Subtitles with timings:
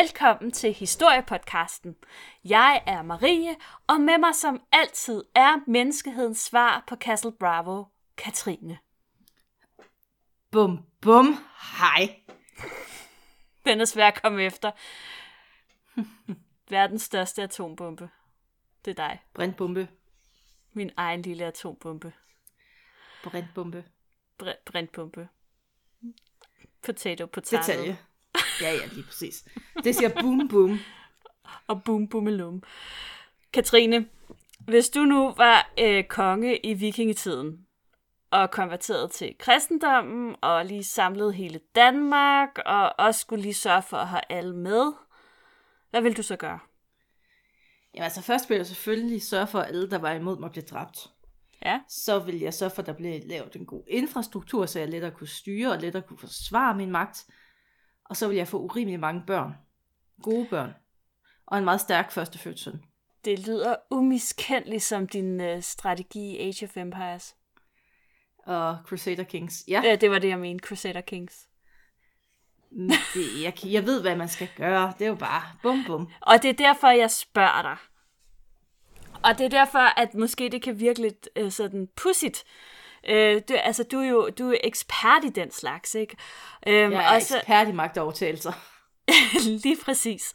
[0.00, 1.96] Velkommen til Historiepodcasten.
[2.44, 3.56] Jeg er Marie,
[3.86, 7.84] og med mig som altid er menneskehedens svar på Castle Bravo,
[8.16, 8.78] Katrine.
[10.50, 11.26] Bum, bum,
[11.78, 12.20] hej.
[13.64, 14.70] Den er svær at komme efter.
[16.70, 18.10] Verdens største atombombe.
[18.84, 19.22] Det er dig.
[19.34, 19.88] Brintbombe,
[20.72, 22.12] Min egen lille atombombe.
[23.24, 23.84] brintbombe,
[24.42, 25.28] Br- brintbombe.
[26.82, 27.62] Potato, potato.
[27.72, 27.98] detalje.
[28.60, 29.44] Ja, ja, lige præcis.
[29.84, 30.78] Det siger boom, boom.
[31.66, 32.62] og boom boomelum.
[33.52, 34.06] Katrine,
[34.58, 37.66] hvis du nu var øh, konge i vikingetiden,
[38.30, 43.96] og konverteret til kristendommen, og lige samlede hele Danmark, og også skulle lige sørge for
[43.96, 44.92] at have alle med,
[45.90, 46.58] hvad vil du så gøre?
[47.94, 50.64] Jamen altså, først vil jeg selvfølgelig sørge for, at alle, der var imod mig, blev
[50.64, 51.10] dræbt.
[51.64, 54.88] Ja, Så vil jeg sørge for, at der blev lavet en god infrastruktur, så jeg
[54.88, 57.26] lettere kunne styre og lettere kunne forsvare min magt.
[58.08, 59.52] Og så vil jeg få urimelig mange børn.
[60.22, 60.74] Gode børn.
[61.46, 62.78] Og en meget stærk første fødsel.
[63.24, 67.36] det lyder umiskendeligt som din øh, strategi i Age of Empires.
[68.46, 69.64] Og Crusader Kings.
[69.68, 71.48] Ja, Ja, det var det, jeg mente, Crusader Kings.
[73.14, 74.92] det, jeg, jeg ved, hvad man skal gøre.
[74.98, 76.08] Det er jo bare bum, bum.
[76.20, 77.76] Og det er derfor, jeg spørger dig.
[79.24, 82.44] Og det er derfor, at måske det kan virke lidt øh, sådan pudsigt.
[83.08, 86.16] Øh, du, altså, du er jo du er ekspert i den slags, ikke?
[86.66, 88.52] Øhm, Jeg er og så, ekspert i magtovertagelser.
[89.64, 90.32] lige præcis.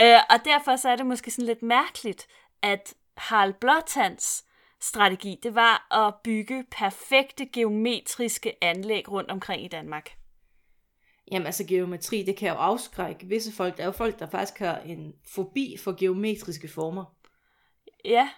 [0.00, 2.26] Øh, og derfor så er det måske sådan lidt mærkeligt,
[2.62, 4.44] at Harald Blåtands
[4.80, 10.10] strategi, det var at bygge perfekte geometriske anlæg rundt omkring i Danmark.
[11.32, 13.76] Jamen altså geometri, det kan jo afskrække visse folk.
[13.76, 17.04] Der er jo folk, der faktisk har en fobi for geometriske former.
[18.04, 18.28] Ja,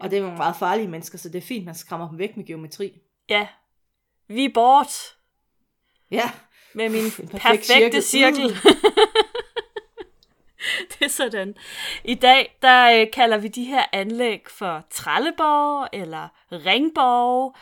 [0.00, 2.36] Og det er nogle meget farlige mennesker, så det er fint, man skræmmer dem væk
[2.36, 2.92] med geometri.
[3.28, 3.48] ja.
[4.30, 5.16] Vi er bort
[6.10, 6.30] Ja,
[6.74, 8.02] med min En perfekt perfekte cirkel.
[8.02, 8.48] cirkel.
[10.98, 11.54] det er sådan.
[12.04, 17.54] I dag, der øh, kalder vi de her anlæg for trælleborg eller ringborg.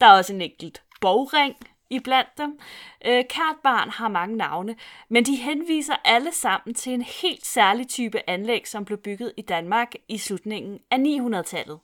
[0.00, 1.56] Der er også en enkelt borgring
[1.90, 2.58] i blandt dem.
[3.06, 4.76] Øh, kært barn har mange navne,
[5.08, 9.42] men de henviser alle sammen til en helt særlig type anlæg, som blev bygget i
[9.42, 11.78] Danmark i slutningen af 900-tallet.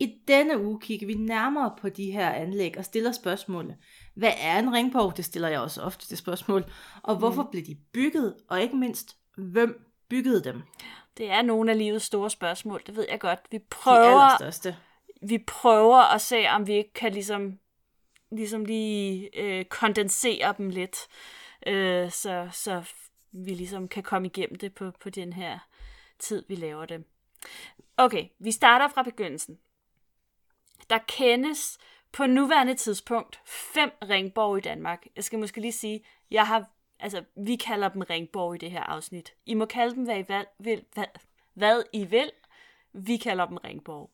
[0.00, 3.76] I denne uge kigger vi nærmere på de her anlæg og stiller spørgsmålet.
[4.14, 5.16] Hvad er en ringborg?
[5.16, 6.64] Det stiller jeg også ofte det spørgsmål.
[7.02, 8.36] Og hvorfor blev de bygget?
[8.48, 10.62] Og ikke mindst, hvem byggede dem?
[11.16, 13.40] Det er nogle af livets store spørgsmål, det ved jeg godt.
[13.50, 14.28] Vi prøver
[15.22, 17.58] vi prøver at se, om vi ikke kan ligesom,
[18.30, 20.96] ligesom lige øh, kondensere dem lidt,
[21.66, 22.82] øh, så, så
[23.32, 25.58] vi ligesom kan komme igennem det på, på den her
[26.18, 27.04] tid, vi laver det.
[27.96, 29.58] Okay, vi starter fra begyndelsen.
[30.90, 31.78] Der kendes
[32.12, 35.06] på nuværende tidspunkt fem ringborg i Danmark.
[35.16, 38.82] Jeg skal måske lige sige, jeg har, altså, vi kalder dem ringborg i det her
[38.82, 39.34] afsnit.
[39.46, 41.04] I må kalde dem, hvad I vil, vil hvad,
[41.54, 42.30] hvad I vil.
[42.92, 44.10] Vi kalder dem ringborg.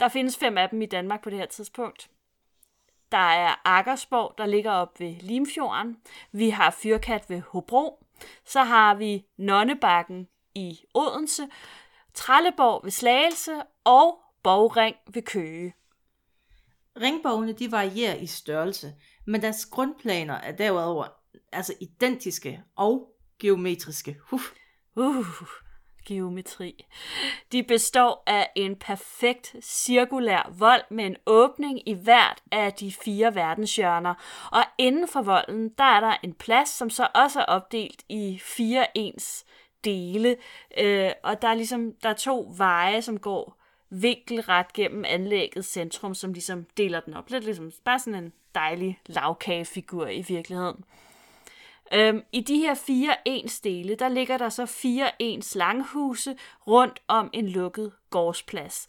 [0.00, 2.10] Der findes fem af dem i Danmark på det her tidspunkt.
[3.12, 5.96] Der er Akersborg, der ligger op ved Limfjorden.
[6.32, 8.04] Vi har Fyrkat ved Hobro.
[8.44, 11.48] Så har vi Nonnebakken i Odense.
[12.14, 15.74] Trelleborg ved Slagelse og Borgring ved Køge.
[17.00, 18.94] Ringborgene de varierer i størrelse,
[19.26, 21.06] men deres grundplaner er derudover
[21.52, 23.08] altså identiske og
[23.38, 24.16] geometriske.
[24.22, 24.52] Huff.
[24.96, 25.26] Uh,
[26.06, 26.86] geometri.
[27.52, 33.34] De består af en perfekt cirkulær vold med en åbning i hvert af de fire
[33.34, 34.14] verdenshjørner.
[34.52, 38.40] Og inden for volden, der er der en plads, som så også er opdelt i
[38.42, 39.44] fire ens
[39.84, 40.36] dele.
[40.78, 43.61] Øh, og der er ligesom der er to veje, som går
[43.92, 47.30] vinkelret gennem anlæggets centrum, som ligesom deler den op.
[47.30, 50.84] Lidt ligesom bare sådan en dejlig lavkagefigur i virkeligheden.
[51.94, 56.36] Øhm, I de her fire ens dele, der ligger der så fire ens langhuse
[56.66, 58.86] rundt om en lukket gårdsplads.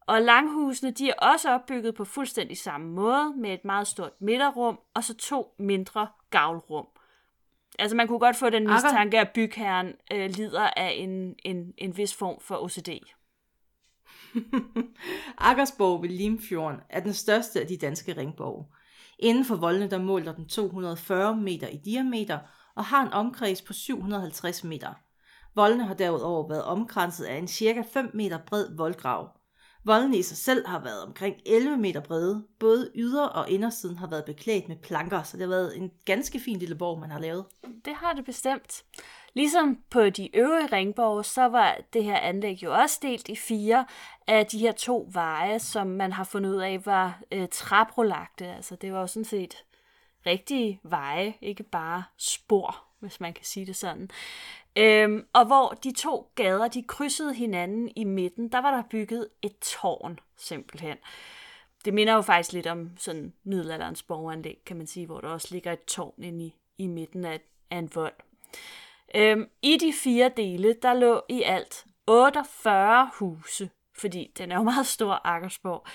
[0.00, 4.78] Og langhusene, de er også opbygget på fuldstændig samme måde, med et meget stort midterrum,
[4.94, 6.86] og så to mindre gavlrum.
[7.78, 11.96] Altså man kunne godt få den mistanke, at bygherren øh, lider af en, en, en
[11.96, 12.88] vis form for OCD.
[15.38, 18.66] Akersborg ved Limfjorden er den største af de danske ringborge.
[19.18, 22.38] Inden for voldene der måler den 240 meter i diameter
[22.76, 24.94] og har en omkreds på 750 meter.
[25.54, 29.37] Voldene har derudover været omkranset af en cirka 5 meter bred voldgrav.
[29.88, 32.46] Voldene i sig selv har været omkring 11 meter brede.
[32.58, 36.40] Både yder- og indersiden har været beklædt med planker, så det har været en ganske
[36.40, 37.44] fin lille borg, man har lavet.
[37.84, 38.84] Det har det bestemt.
[39.34, 43.86] Ligesom på de øvrige ringborge, så var det her anlæg jo også delt i fire
[44.26, 48.46] af de her to veje, som man har fundet ud af var øh, traprolagte.
[48.46, 49.64] Altså det var jo sådan set
[50.26, 52.84] rigtige veje, ikke bare spor.
[53.00, 54.10] hvis man kan sige det sådan.
[54.78, 59.28] Øhm, og hvor de to gader, de krydsede hinanden i midten, der var der bygget
[59.42, 60.96] et tårn, simpelthen.
[61.84, 65.48] Det minder jo faktisk lidt om sådan middelalderens borgeranlæg, kan man sige, hvor der også
[65.50, 67.40] ligger et tårn inde i, i midten af,
[67.70, 68.14] af en vold.
[69.14, 74.62] Øhm, I de fire dele, der lå i alt 48 huse, fordi den er jo
[74.72, 75.86] meget stor, Akersborg.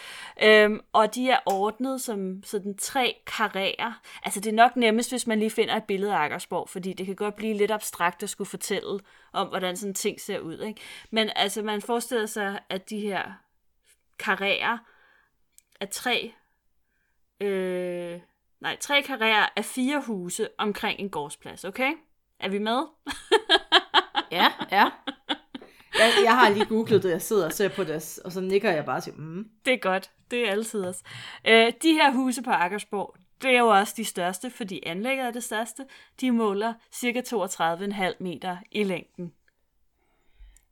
[0.44, 4.02] Øhm, og de er ordnet som sådan tre karrierer.
[4.24, 7.06] Altså det er nok nemmest, hvis man lige finder et billede af Akersborg, fordi det
[7.06, 9.00] kan godt blive lidt abstrakt at skulle fortælle
[9.34, 10.60] om, hvordan sådan ting ser ud.
[10.60, 10.82] Ikke?
[11.12, 13.34] Men altså man forestiller sig, at de her
[14.20, 14.78] karrierer
[15.80, 16.34] er tre,
[17.42, 18.20] øh,
[18.62, 21.94] nej, tre karrierer af fire huse omkring en gårdsplads, okay?
[22.40, 22.84] Er vi med?
[24.34, 24.90] Ja, ja.
[26.00, 28.72] Jeg, jeg har lige googlet det, jeg sidder og ser på det, og så nikker
[28.72, 29.48] jeg bare til, mm.
[29.66, 30.12] Det er godt.
[30.32, 31.02] Det er altid os.
[31.48, 35.32] Øh, de her huse på Akkersborg, det er jo også de største, fordi anlægget er
[35.32, 35.86] det største.
[36.22, 39.32] De måler cirka 32,5 meter i længden.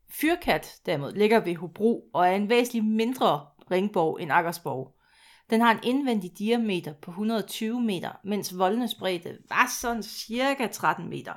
[0.09, 4.95] Fyrkat derimod ligger ved Hobro og er en væsentligt mindre ringborg end Akkersborg.
[5.49, 11.09] Den har en indvendig diameter på 120 meter, mens voldenes bredde var sådan cirka 13
[11.09, 11.33] meter.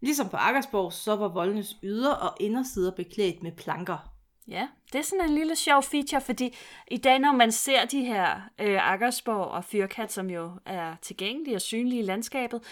[0.00, 4.10] Ligesom på Akersborg, så var voldenes yder- og indersider beklædt med planker.
[4.48, 6.56] Ja, det er sådan en lille sjov feature, fordi
[6.90, 11.56] i dag, når man ser de her øh, Akersborg og Fyrkat, som jo er tilgængelige
[11.56, 12.62] og synlige i landskabet,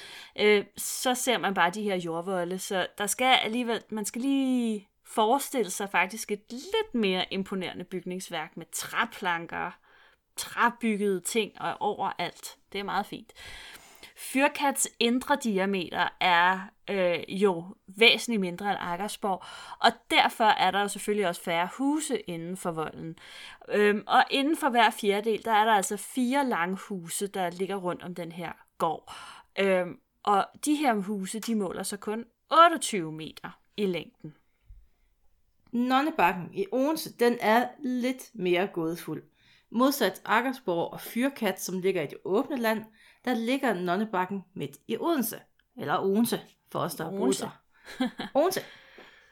[0.41, 2.59] øh, så ser man bare de her jordvolde.
[2.59, 8.57] Så der skal alligevel, man skal lige forestille sig faktisk et lidt mere imponerende bygningsværk
[8.57, 9.71] med træplanker,
[10.37, 12.57] træbyggede ting og overalt.
[12.73, 13.33] Det er meget fint.
[14.19, 16.61] Fyrkats indre diameter er
[16.91, 19.45] øh, jo væsentligt mindre end Akersborg,
[19.81, 23.19] og derfor er der jo selvfølgelig også færre huse inden for volden.
[23.69, 27.77] Øhm, og inden for hver fjerdedel, der er der altså fire lange huse, der ligger
[27.77, 29.15] rundt om den her gård.
[29.59, 34.35] Øhm, og de her huse, de måler så kun 28 meter i længden.
[35.73, 39.23] Nonnebakken i Odense, den er lidt mere gådefuld.
[39.71, 42.85] Modsat Akersborg og Fyrkat, som ligger i det åbne land,
[43.25, 45.41] der ligger Nonnebakken midt i Odense.
[45.77, 46.41] Eller Odense,
[46.73, 47.49] for os, der boet
[48.35, 48.61] Odense.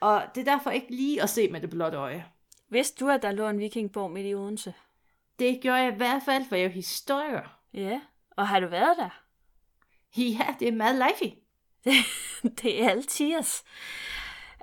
[0.00, 2.24] Og det er derfor ikke lige at se med det blotte øje.
[2.68, 4.74] Vidste du, at der lå en vikingborg midt i Odense?
[5.38, 7.60] Det gjorde jeg i hvert fald, for jeg er jo historiker.
[7.74, 8.00] Ja,
[8.30, 9.22] og har du været der?
[10.16, 11.36] Ja, det er meget lifey.
[12.62, 13.64] det er altiers.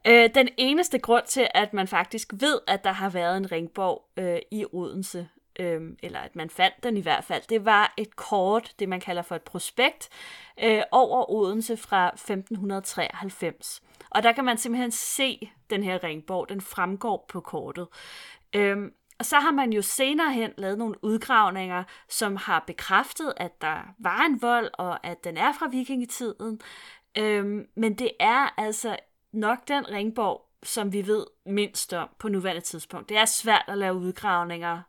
[0.07, 4.09] Øh, den eneste grund til, at man faktisk ved, at der har været en ringborg
[4.17, 5.29] øh, i Odense,
[5.59, 9.00] øhm, eller at man fandt den i hvert fald, det var et kort, det man
[9.00, 10.09] kalder for et prospekt,
[10.63, 13.81] øh, over Odense fra 1593.
[14.09, 17.88] Og der kan man simpelthen se den her ringborg, den fremgår på kortet.
[18.55, 23.61] Øhm, og så har man jo senere hen lavet nogle udgravninger, som har bekræftet, at
[23.61, 26.61] der var en vold, og at den er fra vikingetiden.
[27.17, 28.97] Øhm, men det er altså
[29.31, 33.09] nok den ringborg, som vi ved mindst om på nuværende tidspunkt.
[33.09, 34.81] Det er svært at lave udgravninger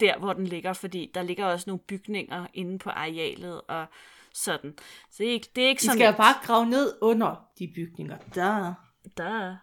[0.00, 3.86] der, hvor den ligger, fordi der ligger også nogle bygninger inde på arealet og
[4.34, 4.74] sådan.
[5.10, 5.98] Så det er ikke, det er ikke sådan...
[5.98, 8.16] skal jo bare grave ned under de bygninger.
[8.34, 8.74] Der.
[9.16, 9.56] Der.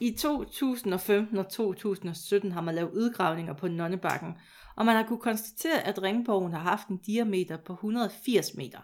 [0.00, 4.34] I 2015 og 2017 har man lavet udgravninger på Nonnebakken,
[4.76, 8.78] og man har kunne konstatere, at ringborgen har haft en diameter på 180 meter.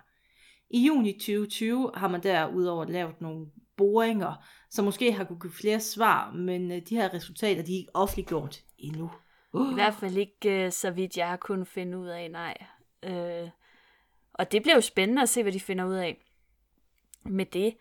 [0.71, 3.47] I juni 2020 har man derudover lavet nogle
[3.77, 7.79] boringer, som måske har kunne give flere svar, men øh, de her resultater de er
[7.79, 9.11] ikke offentliggjort endnu.
[9.54, 12.57] I hvert fald ikke øh, så vidt jeg har kunnet finde ud af, nej.
[13.02, 13.49] Øh,
[14.33, 16.25] og det bliver jo spændende at se, hvad de finder ud af
[17.23, 17.76] med det.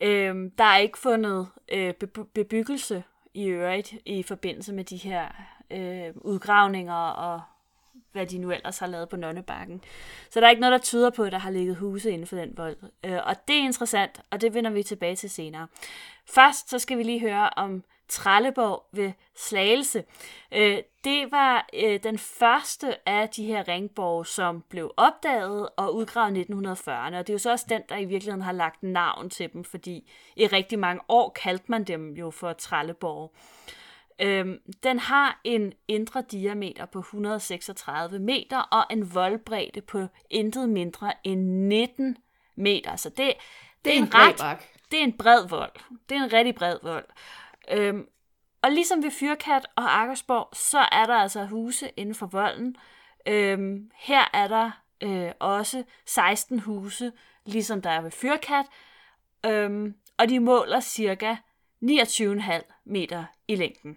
[0.00, 5.28] Øh, der er ikke fundet øh, beb- bebyggelse i øvrigt i forbindelse med de her
[5.70, 7.40] øh, udgravninger og
[8.12, 9.82] hvad de nu ellers har lavet på Nonnebakken.
[10.30, 12.36] Så der er ikke noget, der tyder på, at der har ligget huse inden for
[12.36, 12.76] den vold.
[13.04, 15.66] Øh, og det er interessant, og det vender vi tilbage til senere.
[16.26, 20.04] Først så skal vi lige høre om Trelleborg ved Slagelse.
[20.52, 26.36] Øh, det var øh, den første af de her ringborg, som blev opdaget og udgravet
[26.36, 27.16] i 1940'erne.
[27.16, 29.64] Og det er jo så også den, der i virkeligheden har lagt navn til dem,
[29.64, 33.34] fordi i rigtig mange år kaldte man dem jo for Trelleborg.
[34.22, 41.12] Øhm, den har en indre diameter på 136 meter og en voldbredde på intet mindre
[41.24, 42.16] end 19
[42.56, 42.96] meter.
[42.96, 43.34] Så det, det,
[43.84, 44.64] Det er en ret, bred bak.
[44.90, 45.72] det er en bred vold.
[46.08, 47.04] Det er en rigtig bred vold.
[47.72, 48.06] Øhm,
[48.62, 52.76] og ligesom ved Fyrkat og Akersborg, så er der altså huse inden for volden.
[53.28, 54.70] Øhm, her er der
[55.02, 57.12] øh, også 16 huse,
[57.46, 58.66] ligesom der er ved Fyrkat.
[59.46, 61.36] Øhm, og de måler cirka
[61.84, 63.96] 29,5 meter i længden.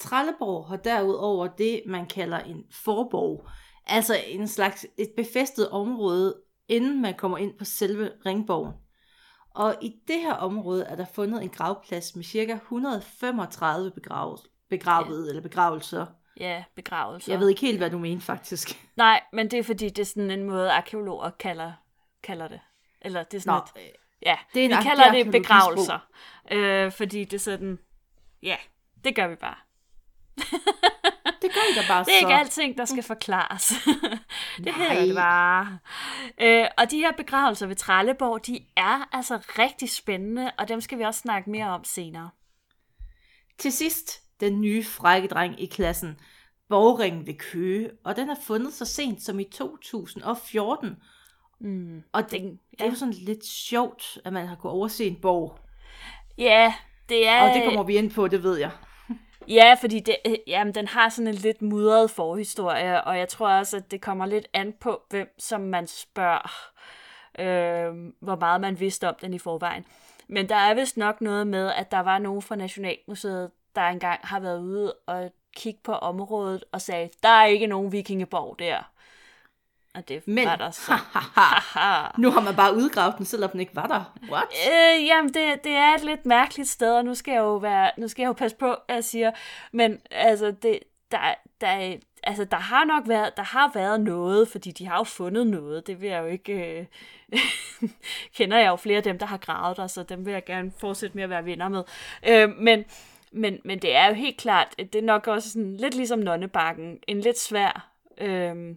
[0.00, 3.48] Trelleborg har derudover det, man kalder en forborg,
[3.86, 8.74] altså en slags et befæstet område inden man kommer ind på selve ringborgen.
[9.58, 12.52] Og i det her område er der fundet en gravplads med ca.
[12.52, 15.28] 135 begravet, begravet ja.
[15.28, 16.06] eller begravelser.
[16.40, 17.32] Ja, begravelser.
[17.32, 18.84] Jeg ved ikke helt, hvad du mener faktisk.
[18.96, 21.72] Nej, men det er fordi, det er sådan en måde, arkeologer kalder,
[22.22, 22.60] kalder det.
[23.00, 25.98] Eller det er sådan Nå, et, ja, det er en vi kalder det er begravelser.
[26.50, 27.78] Øh, fordi det er sådan,
[28.42, 28.56] ja,
[29.04, 29.56] det gør vi bare.
[31.48, 32.26] det gør I da bare Det er så.
[32.26, 33.72] ikke alting, der skal forklares.
[34.64, 35.78] det hedder det bare.
[36.40, 40.98] Øh, og de her begravelser ved Trelleborg, de er altså rigtig spændende, og dem skal
[40.98, 42.30] vi også snakke mere om senere.
[43.58, 46.18] Til sidst, den nye frække dreng i klassen,
[46.68, 50.96] Borgringen ved Køge, og den er fundet så sent som i 2014.
[51.60, 52.02] Mm.
[52.12, 55.16] Og det, Den- det er jo sådan lidt sjovt, at man har kunnet overse en
[55.22, 55.58] borg.
[56.38, 56.74] Ja,
[57.08, 57.42] det er...
[57.48, 58.70] Og det kommer vi ind på, det ved jeg.
[59.48, 63.48] Ja, fordi det, øh, jamen, den har sådan en lidt mudret forhistorie, og jeg tror
[63.48, 66.52] også, at det kommer lidt an på, hvem som man spørger,
[67.38, 69.84] øh, hvor meget man vidste om den i forvejen.
[70.28, 74.20] Men der er vist nok noget med, at der var nogen fra Nationalmuseet, der engang
[74.24, 78.90] har været ude og kigge på området og sagde, der er ikke nogen vikingeborg der.
[79.98, 80.92] Og det Men, var der så.
[82.22, 84.18] nu har man bare udgravet den, selvom den ikke var der.
[84.30, 84.46] What?
[84.70, 87.90] Øh, jamen, det, det er et lidt mærkeligt sted, og nu skal jeg jo, være,
[87.96, 89.30] nu skal jeg jo passe på, hvad jeg siger.
[89.72, 90.78] Men altså, det,
[91.10, 95.04] der, der, altså, der har nok været, der har været noget, fordi de har jo
[95.04, 95.86] fundet noget.
[95.86, 96.78] Det vil jeg jo ikke...
[96.78, 96.86] Øh,
[98.36, 100.72] kender jeg jo flere af dem, der har gravet der, så dem vil jeg gerne
[100.78, 101.82] fortsætte med at være venner med.
[102.28, 102.84] Øh, men,
[103.32, 106.98] men, men det er jo helt klart, det er nok også sådan, lidt ligesom Nonnebakken,
[107.08, 107.90] en lidt svær
[108.20, 108.74] øh,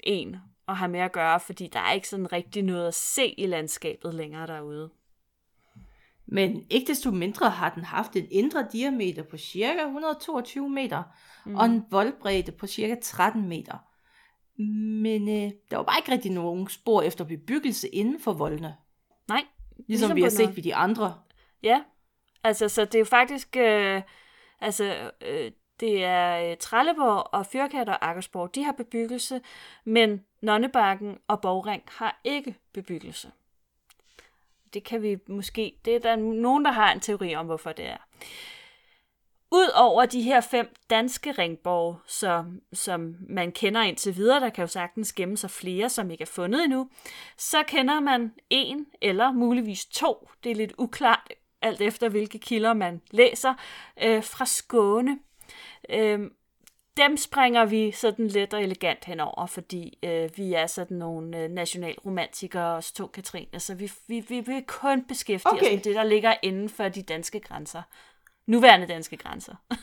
[0.00, 0.36] en
[0.68, 3.46] at have med at gøre, fordi der er ikke sådan rigtig noget at se i
[3.46, 4.90] landskabet længere derude.
[6.26, 9.84] Men ikke desto mindre har den haft en indre diameter på ca.
[9.84, 11.02] 122 meter,
[11.46, 11.54] mm.
[11.54, 12.96] og en voldbredde på ca.
[13.02, 13.78] 13 meter.
[15.02, 18.76] Men øh, der var bare ikke rigtig nogen spor efter bebyggelse inden for voldene.
[19.28, 19.44] Nej.
[19.76, 21.14] Ligesom, ligesom vi har set ved de andre.
[21.62, 21.82] Ja,
[22.44, 24.02] altså så det er jo faktisk, øh,
[24.60, 29.40] altså øh, det er øh, Trelleborg og Fyrkat og Akersborg, de har bebyggelse,
[29.84, 33.30] men Nonnebakken og Borgring har ikke bebyggelse.
[34.74, 37.86] Det kan vi måske, det er der nogen, der har en teori om, hvorfor det
[37.86, 37.96] er.
[39.50, 44.68] Udover de her fem danske ringborg, som, som man kender indtil videre, der kan jo
[44.68, 46.88] sagtens gemme sig flere, som ikke er fundet endnu,
[47.36, 52.74] så kender man en eller muligvis to, det er lidt uklart, alt efter hvilke kilder
[52.74, 53.54] man læser,
[54.02, 55.18] øh, fra Skåne.
[55.90, 56.20] Øh,
[56.96, 61.50] dem springer vi sådan let og elegant henover, fordi øh, vi er sådan nogle øh,
[61.50, 65.66] nationalromantikere, os to Katrine, så vi, vi, vi vil kun beskæftige okay.
[65.66, 67.82] os med det, der ligger inden for de danske grænser.
[68.46, 69.54] Nuværende danske grænser.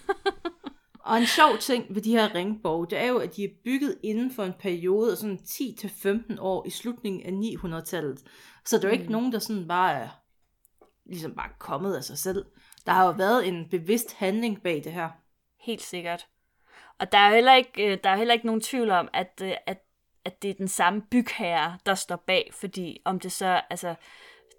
[1.05, 3.97] Og en sjov ting ved de her ringborg, det er jo, at de er bygget
[4.03, 8.23] inden for en periode af sådan 10-15 år i slutningen af 900-tallet.
[8.65, 10.09] Så der er jo ikke nogen, der sådan bare er
[11.05, 12.45] ligesom bare kommet af sig selv.
[12.85, 15.09] Der har jo været en bevidst handling bag det her.
[15.63, 16.27] Helt sikkert.
[16.99, 19.41] Og der er jo heller ikke, øh, der er heller ikke nogen tvivl om, at,
[19.43, 19.77] øh, at,
[20.25, 23.95] at det er den samme bygherre, der står bag, fordi om det så, altså,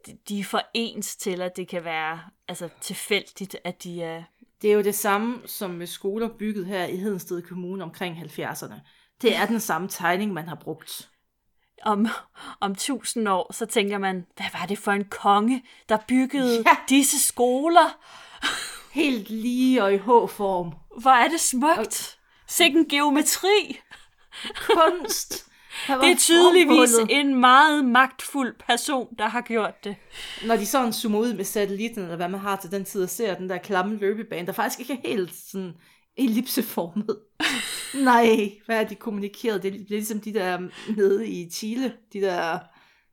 [0.06, 4.22] de- de er for ens til, at det kan være altså, tilfældigt, at de er...
[4.62, 8.74] Det er jo det samme som med skoler bygget her i Hedensted Kommune omkring 70'erne.
[9.22, 11.10] Det er den samme tegning, man har brugt.
[11.82, 12.06] Om,
[12.60, 16.76] om tusind år, så tænker man, hvad var det for en konge, der byggede Ja.
[16.88, 17.98] disse skoler?
[18.94, 20.72] Helt lige og i H-form.
[21.00, 22.18] Hvor er det smukt!
[22.48, 23.80] Sikken geometri!
[24.56, 25.46] Kunst.
[25.88, 27.20] Det er tydeligvis formålet.
[27.20, 29.96] en meget magtfuld person, der har gjort det.
[30.46, 33.10] Når de sådan zoomer ud med satellitten, eller hvad man har til den tid, og
[33.10, 35.72] ser den der klamme løbebane, der faktisk ikke er helt sådan
[36.16, 37.18] ellipseformet.
[37.94, 39.62] Nej, hvad er de kommunikeret?
[39.62, 40.58] Det er ligesom de der
[40.96, 42.58] nede i Chile, de der,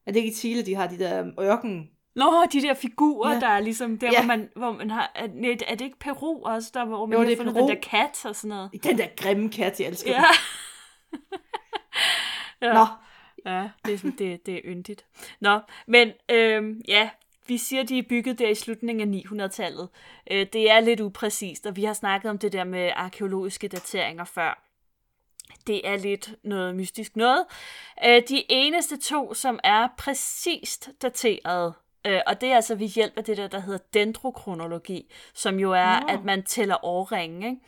[0.05, 3.39] er det ikke i Chile, de har de der ørken, Nå, de der figurer, ja.
[3.39, 4.19] Der er ligesom der, ja.
[4.19, 5.11] Hvor, man, hvor man har...
[5.15, 5.27] Er,
[5.67, 7.67] er det ikke Peru også, der hvor man Jo, har fundet Peru.
[7.67, 8.83] den der kat og sådan noget?
[8.83, 10.23] den der grimme kat, jeg elsker Ja.
[12.67, 12.73] ja.
[12.73, 12.85] Nå,
[13.45, 15.05] Ja, det er, sådan- det, det er yndigt.
[15.39, 17.09] Nå, men øhm, ja,
[17.47, 19.89] vi siger, de er bygget der i slutningen af 900-tallet.
[20.31, 24.23] Øh, det er lidt upræcist, og vi har snakket om det der med arkeologiske dateringer
[24.25, 24.63] før.
[25.67, 27.45] Det er lidt noget mystisk noget.
[28.05, 31.73] Øh, de eneste to, som er præcist dateret,
[32.05, 35.71] øh, og det er altså ved hjælp af det der, der hedder dendrokronologi, som jo
[35.71, 36.07] er, Nå.
[36.07, 37.49] at man tæller årringe.
[37.49, 37.61] Ikke?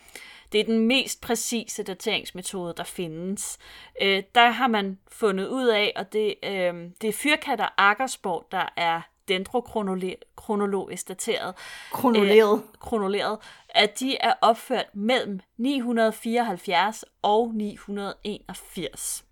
[0.52, 3.58] Det er den mest præcise dateringsmetode, der findes.
[4.02, 8.70] Øh, der har man fundet ud af, og det, øh, det er Fyrkatter Akkersborg, der
[8.78, 11.56] er dendrokronologisk dateret,
[11.92, 12.64] kronoleret.
[12.80, 19.26] kronoleret, at de er opført mellem 974 og 981.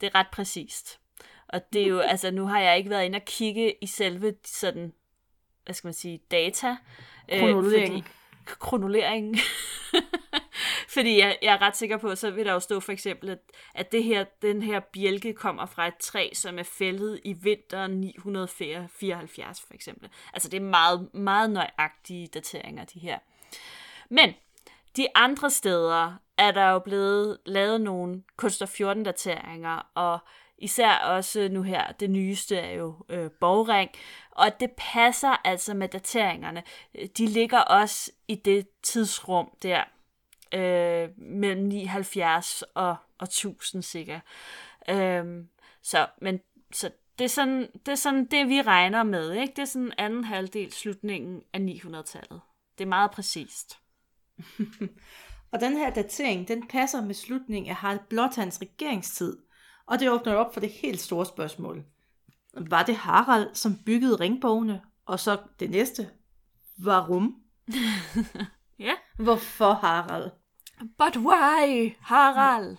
[0.00, 1.00] Det er ret præcist.
[1.48, 4.34] Og det er jo, altså nu har jeg ikke været inde og kigge i selve
[4.44, 4.92] sådan,
[5.64, 6.76] hvad skal man sige, data.
[7.28, 7.94] Kronolering.
[7.94, 8.04] Øh, fordi,
[8.44, 9.36] kronolering.
[10.94, 13.38] fordi jeg, jeg er ret sikker på, så vil der jo stå for eksempel, at,
[13.74, 18.00] at det her, den her bjælke kommer fra et træ, som er fældet i vinteren
[18.00, 20.08] 974 for eksempel.
[20.32, 23.18] Altså det er meget, meget nøjagtige dateringer, de her.
[24.08, 24.34] Men
[24.96, 30.18] de andre steder er der jo blevet lavet nogle Kunster 14 dateringer, og
[30.58, 33.90] især også øh, nu her, det nyeste er jo øh, Borgring,
[34.30, 36.62] og det passer altså med dateringerne.
[36.94, 39.84] Øh, de ligger også i det tidsrum der,
[40.54, 44.20] øh, mellem 79 og, og 1000 sikkert.
[44.88, 45.44] Øh,
[45.82, 46.40] så, men,
[46.72, 49.32] så det er, sådan, det er sådan det, vi regner med.
[49.32, 49.52] Ikke?
[49.56, 52.40] Det er sådan anden halvdel slutningen af 900-tallet.
[52.78, 53.78] Det er meget præcist.
[55.52, 59.36] og den her datering, den passer med slutningen af Harald Blåtands regeringstid,
[59.86, 61.84] og det åbner op for det helt store spørgsmål.
[62.56, 66.10] Var det Harald, som byggede ringbogene, og så det næste?
[66.76, 67.36] Varum?
[68.78, 68.92] ja.
[69.18, 70.30] Hvorfor Harald?
[70.98, 72.76] But why, Harald?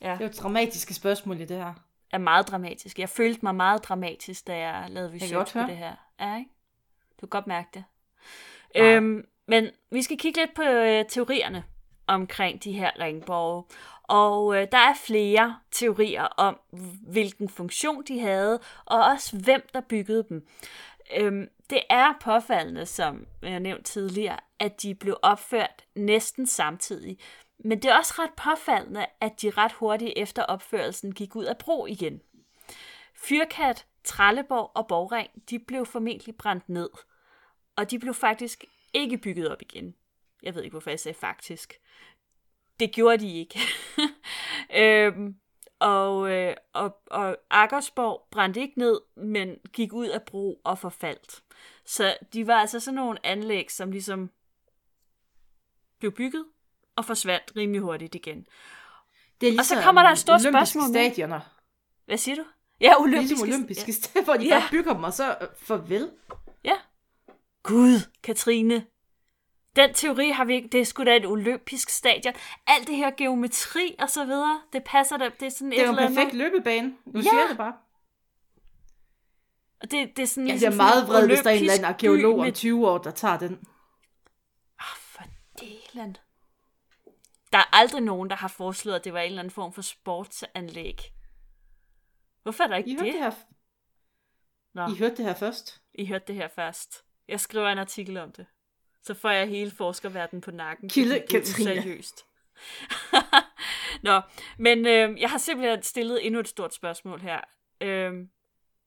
[0.00, 0.12] Ja.
[0.12, 1.74] Det er jo dramatiske spørgsmål i det her.
[2.12, 2.98] Er meget dramatisk.
[2.98, 5.94] Jeg følte mig meget dramatisk, da jeg lavede research på det her.
[6.20, 6.50] Ja, ikke?
[7.20, 7.84] Du kan godt mærke det.
[8.74, 8.96] Ja.
[8.96, 11.64] Øhm, men vi skal kigge lidt på øh, teorierne
[12.06, 13.64] omkring de her ringborge.
[14.02, 16.60] Og øh, der er flere teorier om,
[17.02, 20.46] hvilken funktion de havde, og også hvem der byggede dem.
[21.16, 27.18] Øhm, det er påfaldende, som jeg nævnte tidligere, at de blev opført næsten samtidig.
[27.58, 31.58] Men det er også ret påfaldende, at de ret hurtigt efter opførelsen gik ud af
[31.58, 32.20] brug igen.
[33.14, 36.90] Fyrkat, Trelleborg og Borgring, de blev formentlig brændt ned.
[37.76, 39.94] Og de blev faktisk ikke bygget op igen.
[40.46, 41.74] Jeg ved ikke, hvorfor jeg sagde faktisk.
[42.80, 43.58] Det gjorde de ikke.
[44.82, 45.36] øhm,
[45.78, 51.42] og, øh, og, og Akkersborg brændte ikke ned, men gik ud af brug og forfaldt.
[51.84, 54.30] Så de var altså sådan nogle anlæg, som ligesom
[55.98, 56.44] blev bygget
[56.96, 58.46] og forsvandt rimelig hurtigt igen.
[59.40, 61.10] Det er ligesom og så kommer der et stort spørgsmål med.
[61.10, 61.40] stadioner.
[62.06, 62.44] Hvad siger du?
[62.80, 63.92] Ja, olympiske, ligesom olympiske ja.
[63.92, 64.58] stadioner, hvor de ja.
[64.60, 66.10] bare bygger dem, og så øh, farvel.
[66.64, 66.76] Ja.
[67.62, 68.86] Gud, Katrine,
[69.76, 70.68] den teori har vi ikke.
[70.68, 72.34] Det er sgu da et olympisk stadion.
[72.66, 75.30] Alt det her geometri og så videre, det passer da.
[75.40, 76.96] Det er sådan det er et jo en perfekt løbebane.
[77.06, 77.22] Nu ja.
[77.22, 77.74] siger det bare.
[79.80, 81.84] Og det, det er sådan Jeg bliver meget vred, hvis der er en eller anden
[81.84, 83.52] arkeolog om 20 år, der tager den.
[84.78, 85.22] Ah, for
[85.60, 86.16] delen.
[87.52, 89.82] Der er aldrig nogen, der har foreslået, at det var en eller anden form for
[89.82, 91.00] sportsanlæg.
[92.42, 93.04] Hvorfor er der ikke I det?
[93.04, 93.30] det her...
[94.74, 94.88] Nå.
[94.88, 95.82] I hørte det her først.
[95.94, 97.04] I hørte det her først.
[97.28, 98.46] Jeg skriver en artikel om det.
[99.06, 100.88] Så får jeg hele forskerverdenen på nakken.
[100.88, 101.82] Kilde Katrine.
[101.82, 102.26] Seriøst.
[104.02, 104.20] Nå,
[104.58, 107.40] men øh, jeg har simpelthen stillet endnu et stort spørgsmål her.
[107.80, 108.12] Øh,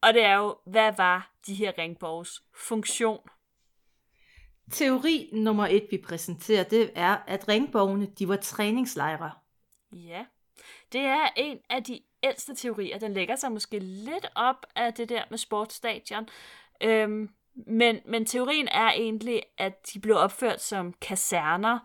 [0.02, 3.20] og det er jo, hvad var de her ringborgs funktion?
[4.72, 9.32] Teori nummer et, vi præsenterer, det er, at ringborgene, de var træningslejre.
[9.92, 10.26] Ja,
[10.92, 13.00] det er en af de ældste teorier.
[13.00, 16.28] Den lægger sig måske lidt op af det der med sportsstadion.
[16.82, 17.30] Øhm,
[17.68, 21.80] men, men teorien er egentlig, at de blev opført som kaserner,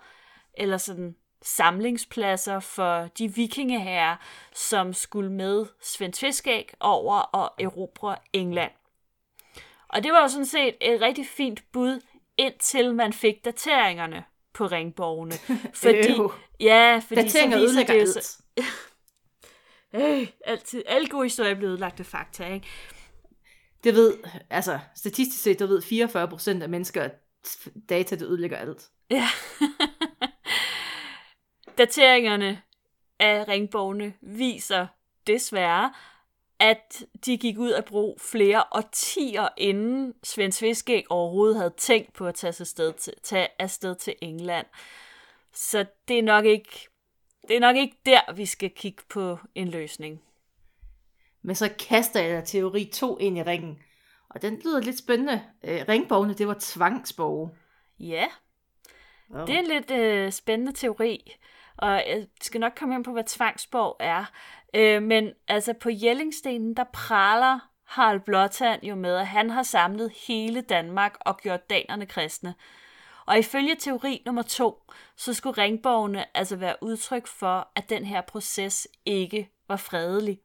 [0.55, 4.17] eller sådan samlingspladser for de vikingeherrer,
[4.55, 8.73] som skulle med Svend Tviskæg over og erobre England.
[9.89, 12.01] Og det var jo sådan set et rigtig fint bud,
[12.37, 15.35] indtil man fik dateringerne på ringborgene.
[15.83, 16.15] Fordi,
[16.61, 18.43] ja, fordi Dateringer så viser det jo så...
[19.95, 22.67] øh, altid, alle gode historier er blevet lagt af fakta, ikke?
[23.85, 24.15] Det ved,
[24.51, 27.13] altså statistisk set, der ved 44 procent af mennesker, at
[27.89, 28.91] data, det ødelægger alt.
[29.11, 29.29] Ja.
[31.79, 32.63] Dateringerne
[33.19, 34.87] af ringborgene viser
[35.27, 35.93] desværre,
[36.59, 42.27] at de gik ud af brug flere årtier inden Svend Sviskæg overhovedet havde tænkt på
[42.27, 44.67] at tage afsted til, tage afsted til England.
[45.53, 46.89] Så det er nok ikke
[47.49, 50.23] det er nok ikke der, vi skal kigge på en løsning.
[51.45, 53.79] Men så kaster jeg teori 2 ind i ringen.
[54.31, 55.43] Og den lyder lidt spændende.
[55.65, 57.51] Øh, ringborgene, det var tvangsborge.
[58.01, 58.27] Ja,
[59.31, 59.47] oh.
[59.47, 61.33] det er en lidt øh, spændende teori.
[61.77, 64.25] Og jeg skal nok komme ind på, hvad tvangsborg er.
[64.75, 70.13] Øh, men altså på Jellingstenen, der praler Harald Blåtand jo med, at han har samlet
[70.27, 72.55] hele Danmark og gjort danerne kristne.
[73.27, 74.83] Og ifølge teori nummer to,
[75.17, 80.41] så skulle ringborgene altså være udtryk for, at den her proces ikke var fredelig.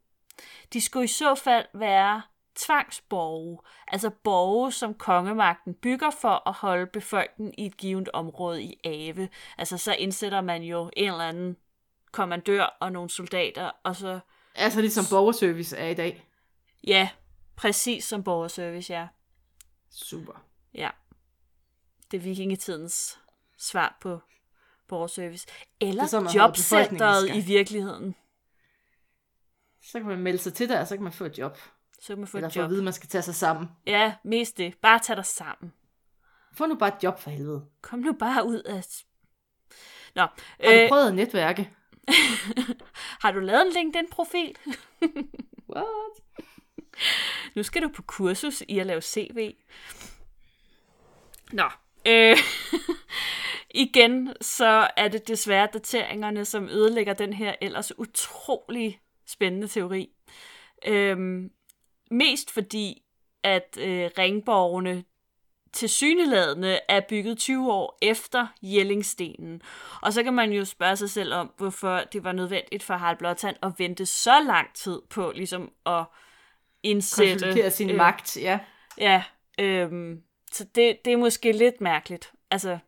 [0.73, 2.21] De skulle i så fald være
[2.55, 8.79] tvangsborge, altså borge, som kongemagten bygger for at holde befolkningen i et givet område i
[8.83, 9.29] ave.
[9.57, 11.57] Altså så indsætter man jo en eller anden
[12.11, 14.19] kommandør og nogle soldater, og så...
[14.55, 16.27] Altså ligesom borgerservice er i dag.
[16.87, 17.09] Ja,
[17.55, 19.07] præcis som borgerservice, ja.
[19.91, 20.45] Super.
[20.73, 20.89] Ja.
[22.11, 23.19] Det er vikingetidens
[23.57, 24.19] svar på
[24.87, 25.47] borgerservice.
[25.79, 26.29] Eller Det er
[27.35, 28.15] i i virkeligheden.
[29.81, 31.57] Så kan man melde sig til der, og så kan man få et job.
[31.99, 32.69] Så kan man få Eller et få at job.
[32.69, 33.67] vide, at man skal tage sig sammen.
[33.85, 34.73] Ja, mest det.
[34.81, 35.73] Bare tag dig sammen.
[36.53, 37.65] Få nu bare et job for helvede.
[37.81, 38.83] Kom nu bare ud af...
[40.15, 40.31] Nå, Har
[40.63, 41.69] du øh, prøvet at netværke?
[43.23, 44.55] har du lavet en LinkedIn-profil?
[45.75, 46.43] What?
[47.55, 49.53] Nu skal du på kursus i at lave CV.
[51.51, 51.69] Nå,
[52.07, 52.37] øh,
[53.85, 60.09] igen så er det desværre dateringerne, som ødelægger den her ellers utrolig spændende teori.
[60.87, 61.51] Øhm,
[62.11, 63.03] mest fordi,
[63.43, 65.03] at øh, ringborgene
[65.73, 69.61] til syneladende er bygget 20 år efter Jellingstenen.
[70.01, 73.17] Og så kan man jo spørge sig selv om, hvorfor det var nødvendigt for Harald
[73.17, 76.05] Blåtand at vente så lang tid på ligesom at
[76.83, 77.33] indsætte...
[77.33, 77.97] Konsolidere sin øh, øh.
[77.97, 78.59] magt, ja.
[78.97, 79.23] Ja,
[79.59, 82.31] øhm, så det, det er måske lidt mærkeligt.
[82.51, 82.79] Altså,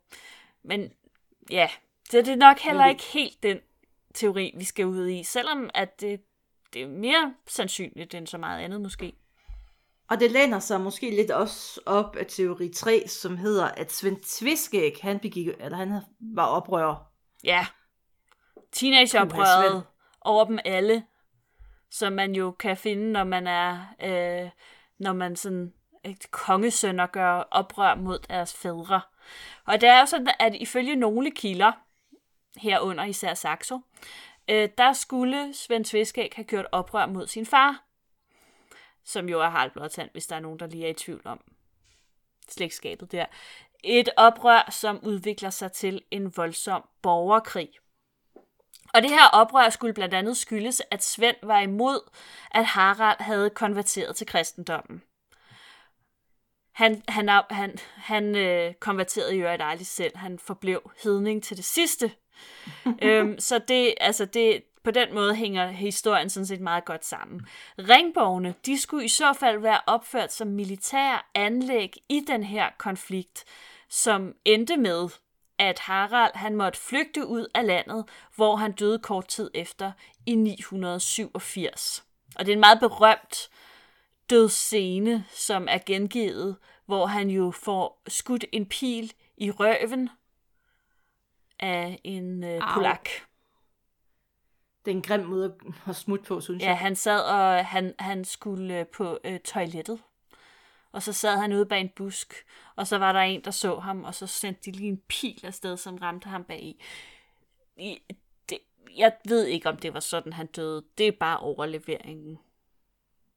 [0.63, 0.91] men
[1.49, 1.69] ja,
[2.09, 3.59] så det er nok heller ikke helt den
[4.13, 6.21] teori, vi skal ud i, selvom at det,
[6.73, 9.13] det er mere sandsynligt end så meget andet måske.
[10.09, 14.17] Og det læner sig måske lidt også op af teori 3, som hedder, at Svend
[14.21, 16.95] Tviskæg, han, begik, eller han var oprører.
[17.43, 17.67] Ja,
[18.71, 19.83] teenageoprøret
[20.21, 21.03] over dem alle,
[21.91, 24.49] som man jo kan finde, når man er, øh,
[24.99, 29.01] når man sådan et kongesønner gør oprør mod deres fædre.
[29.65, 31.71] Og det er jo sådan, at ifølge nogle kilder,
[32.57, 33.79] herunder især Saxo,
[34.51, 37.83] øh, der skulle Svend Tveskæg have gjort oprør mod sin far,
[39.03, 41.41] som jo er Harald Blåtand, hvis der er nogen, der lige er i tvivl om
[42.49, 43.25] slægtskabet der.
[43.83, 47.69] Et oprør, som udvikler sig til en voldsom borgerkrig.
[48.93, 52.09] Og det her oprør skulle blandt andet skyldes, at Svend var imod,
[52.51, 55.03] at Harald havde konverteret til kristendommen.
[56.71, 60.17] Han, han, han, han øh, konverterede jo et aldrig selv.
[60.17, 62.11] Han forblev hedning til det sidste.
[63.01, 67.41] øhm, så det, altså det, på den måde hænger historien sådan set meget godt sammen.
[67.79, 73.43] Ringborgene, de skulle i så fald være opført som militære anlæg i den her konflikt,
[73.89, 75.09] som endte med,
[75.57, 79.91] at Harald han måtte flygte ud af landet, hvor han døde kort tid efter
[80.25, 82.03] i 987.
[82.35, 83.49] Og det er en meget berømt
[84.29, 90.09] dødsscene, som er gengivet, hvor han jo får skudt en pil i røven
[91.61, 92.73] af en øh, Au.
[92.73, 93.09] polak.
[94.85, 95.55] Det er en grim måde
[95.87, 96.77] at smutte på, synes Ja, jeg.
[96.77, 100.01] han sad og han, han skulle øh, på øh, toilettet.
[100.91, 102.33] Og så sad han ude bag en busk,
[102.75, 105.45] og så var der en, der så ham, og så sendte de lige en pil
[105.45, 106.81] afsted, som ramte ham bag i.
[107.77, 107.99] I
[108.49, 108.57] det,
[108.97, 110.83] jeg ved ikke, om det var sådan, han døde.
[110.97, 112.29] Det er bare overleveringen.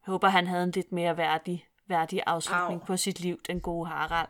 [0.06, 2.86] Jeg håber, han havde en lidt mere værdig, værdig afslutning Au.
[2.86, 4.28] på sit liv, den gode Harald.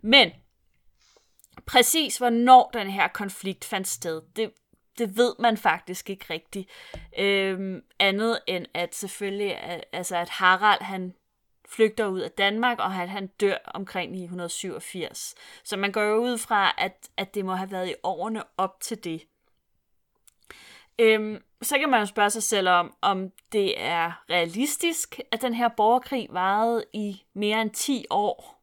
[0.00, 0.30] Men
[1.66, 4.52] præcis hvornår den her konflikt fandt sted, det,
[4.98, 6.70] det ved man faktisk ikke rigtigt.
[7.18, 11.14] Øhm, andet end at selvfølgelig, at, altså at Harald han
[11.68, 15.34] flygter ud af Danmark, og at han dør omkring 987.
[15.64, 18.80] Så man går jo ud fra, at, at det må have været i årene op
[18.80, 19.22] til det.
[20.98, 25.54] Øhm, så kan man jo spørge sig selv om, om det er realistisk, at den
[25.54, 28.62] her borgerkrig varede i mere end 10 år.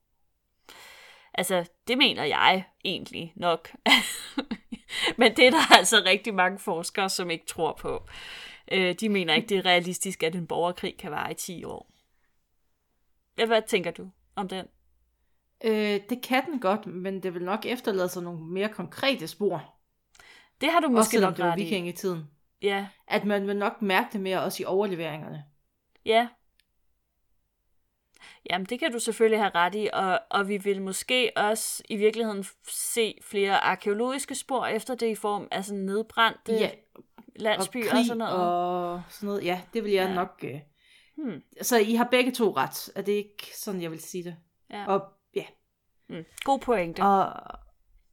[1.33, 3.71] Altså, det mener jeg egentlig nok.
[5.17, 8.07] Men det er der altså rigtig mange forskere, som ikke tror på.
[8.71, 11.91] Øh, de mener ikke, det er realistisk, at en borgerkrig kan vare i 10 år.
[13.45, 14.65] Hvad tænker du om den?
[15.63, 19.75] Øh, det kan den godt, men det vil nok efterlade sig nogle mere konkrete spor.
[20.61, 22.23] Det har du Også måske selvom nok det var vikingetiden.
[22.61, 25.43] Ja, At man vil nok mærke det mere også i overleveringerne.
[26.05, 26.27] ja.
[28.49, 31.95] Jamen, det kan du selvfølgelig have ret i, og, og vi vil måske også i
[31.95, 37.03] virkeligheden se flere arkeologiske spor efter det i form af sådan nedbrændte Ja, og
[37.35, 38.33] landsbyer og, krig sådan noget.
[38.35, 39.43] og sådan noget.
[39.45, 40.13] Ja, det vil jeg ja.
[40.13, 40.39] nok...
[40.43, 40.59] Øh.
[41.17, 41.41] Hmm.
[41.61, 42.89] Så I har begge to ret.
[42.95, 44.35] Er det ikke sådan, jeg vil sige det?
[44.69, 44.85] Ja.
[44.87, 45.01] Og
[45.35, 45.43] ja,
[46.09, 46.23] Mm.
[46.43, 46.99] God pointe.
[47.03, 47.33] og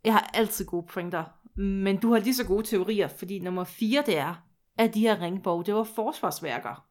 [0.05, 1.25] jeg har altid gode pointer.
[1.57, 4.35] Men du har lige så gode teorier, fordi nummer 4 det er,
[4.79, 6.87] at de her ringborg, det var forsvarsværker.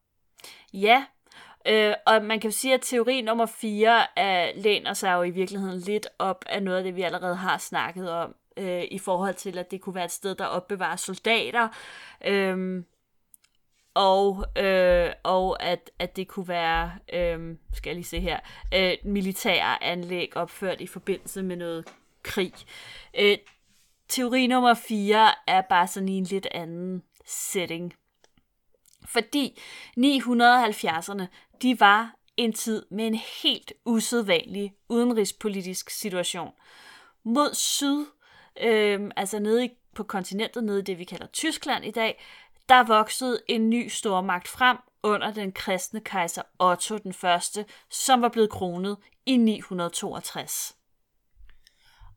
[0.74, 1.06] Ja,
[1.68, 5.24] øh, og man kan jo sige, at teori nummer 4 er, øh, læner sig jo
[5.24, 9.00] i virkeligheden lidt op af noget af det, vi allerede har snakket om, øh, i
[9.00, 11.68] forhold til, at det kunne være et sted, der opbevarer soldater,
[12.26, 12.84] øh,
[13.94, 18.40] og, øh, og at, at det kunne være, øh, skal jeg lige se her,
[18.74, 21.86] øh, militære anlæg opført i forbindelse med noget
[22.24, 22.54] krig.
[23.20, 23.38] Øh,
[24.08, 27.94] teori nummer 4 er bare sådan i en lidt anden setting.
[29.06, 29.60] Fordi
[30.00, 31.26] 970'erne,
[31.62, 36.52] de var en tid med en helt usædvanlig udenrigspolitisk situation.
[37.24, 38.06] Mod syd,
[38.62, 42.24] øh, altså nede i, på kontinentet, nede i det vi kalder Tyskland i dag,
[42.70, 48.30] der voksede en ny stormagt frem under den kristne kejser Otto den første, som var
[48.30, 50.76] blevet kronet i 962.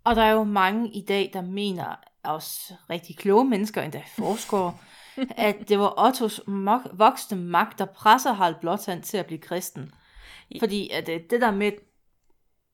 [0.04, 4.76] Og der er jo mange i dag, der mener, også rigtig kloge mennesker, endda forskere,
[5.36, 6.40] at det var Ottos
[6.92, 9.92] voksne magt, der presser Harald Blåtand til at blive kristen.
[10.58, 11.72] Fordi at det, øh, det der med,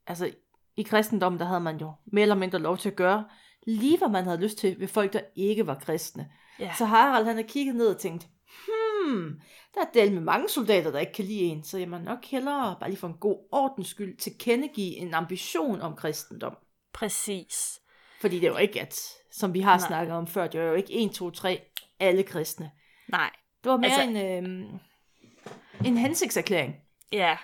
[0.07, 0.31] altså
[0.77, 3.25] i kristendommen, der havde man jo mere eller mindre lov til at gøre,
[3.67, 6.29] lige hvad man havde lyst til ved folk, der ikke var kristne.
[6.59, 6.75] Ja.
[6.79, 8.29] Så Harald han har kigget ned og tænkt,
[8.67, 9.41] hmm,
[9.75, 12.25] der er del med mange soldater, der ikke kan lide en, så jeg må nok
[12.25, 16.57] hellere, bare lige for en god ordens skyld, tilkendegive en ambition om kristendom.
[16.93, 17.81] Præcis.
[18.21, 18.99] Fordi det er jo ikke, at,
[19.33, 19.87] som vi har Nej.
[19.87, 21.61] snakket om før, det var jo ikke 1, 2, 3,
[22.01, 22.71] alle kristne.
[23.09, 23.31] Nej.
[23.65, 24.81] Det var mere altså, en, øh,
[25.87, 26.77] en hensigtserklæring.
[27.13, 27.37] Ja,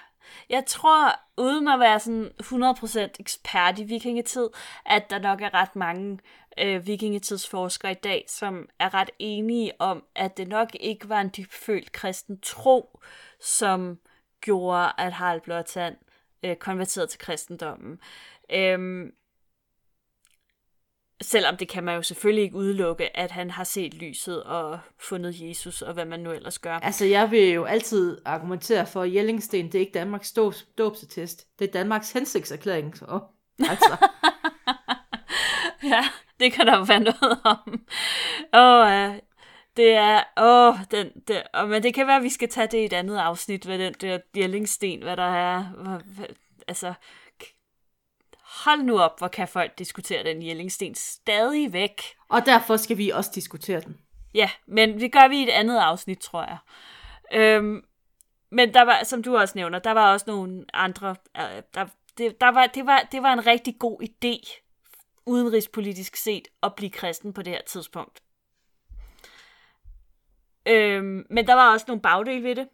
[0.49, 4.49] jeg tror, uden at være sådan 100% ekspert i vikingetid,
[4.87, 6.19] at der nok er ret mange
[6.59, 11.31] øh, vikingetidsforskere i dag, som er ret enige om, at det nok ikke var en
[11.37, 13.01] dybfølt kristen tro,
[13.41, 13.99] som
[14.41, 15.97] gjorde, at Harald Blåtand
[16.43, 17.99] øh, konverterede til kristendommen.
[18.51, 19.11] Øhm,
[21.23, 25.41] Selvom det kan man jo selvfølgelig ikke udelukke, at han har set lyset og fundet
[25.41, 26.75] Jesus, og hvad man nu ellers gør.
[26.75, 30.33] Altså, jeg vil jo altid argumentere for, at Jellingsten, det er ikke Danmarks
[30.79, 31.47] dåbsetest.
[31.59, 32.97] Det er Danmarks hensigtserklæring.
[32.97, 33.21] Så,
[33.71, 33.97] altså.
[35.83, 36.05] ja,
[36.41, 37.81] det kan der jo være noget om.
[38.55, 39.19] Åh, uh,
[39.77, 42.79] det er, åh, den, det, og, men det kan være, at vi skal tage det
[42.79, 46.27] i et andet afsnit, hvad den der Jellingsten, hvad der er, hvad, hvad,
[46.69, 46.95] altså,
[48.65, 52.03] hold nu op, hvor kan folk diskutere den Jellingsten stadig væk.
[52.29, 53.99] Og derfor skal vi også diskutere den.
[54.35, 56.59] Ja, men det gør vi i et andet afsnit, tror jeg.
[57.33, 57.85] Øhm,
[58.51, 61.87] men der var, som du også nævner, der var også nogle andre, øh, der,
[62.19, 64.63] det, der var, det, var, det var en rigtig god idé,
[65.27, 68.23] udenrigspolitisk set, at blive kristen på det her tidspunkt.
[70.67, 72.69] Øhm, men der var også nogle bagdel ved det.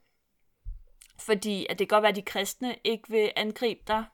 [1.19, 4.05] Fordi at det kan godt være, at de kristne ikke vil angribe dig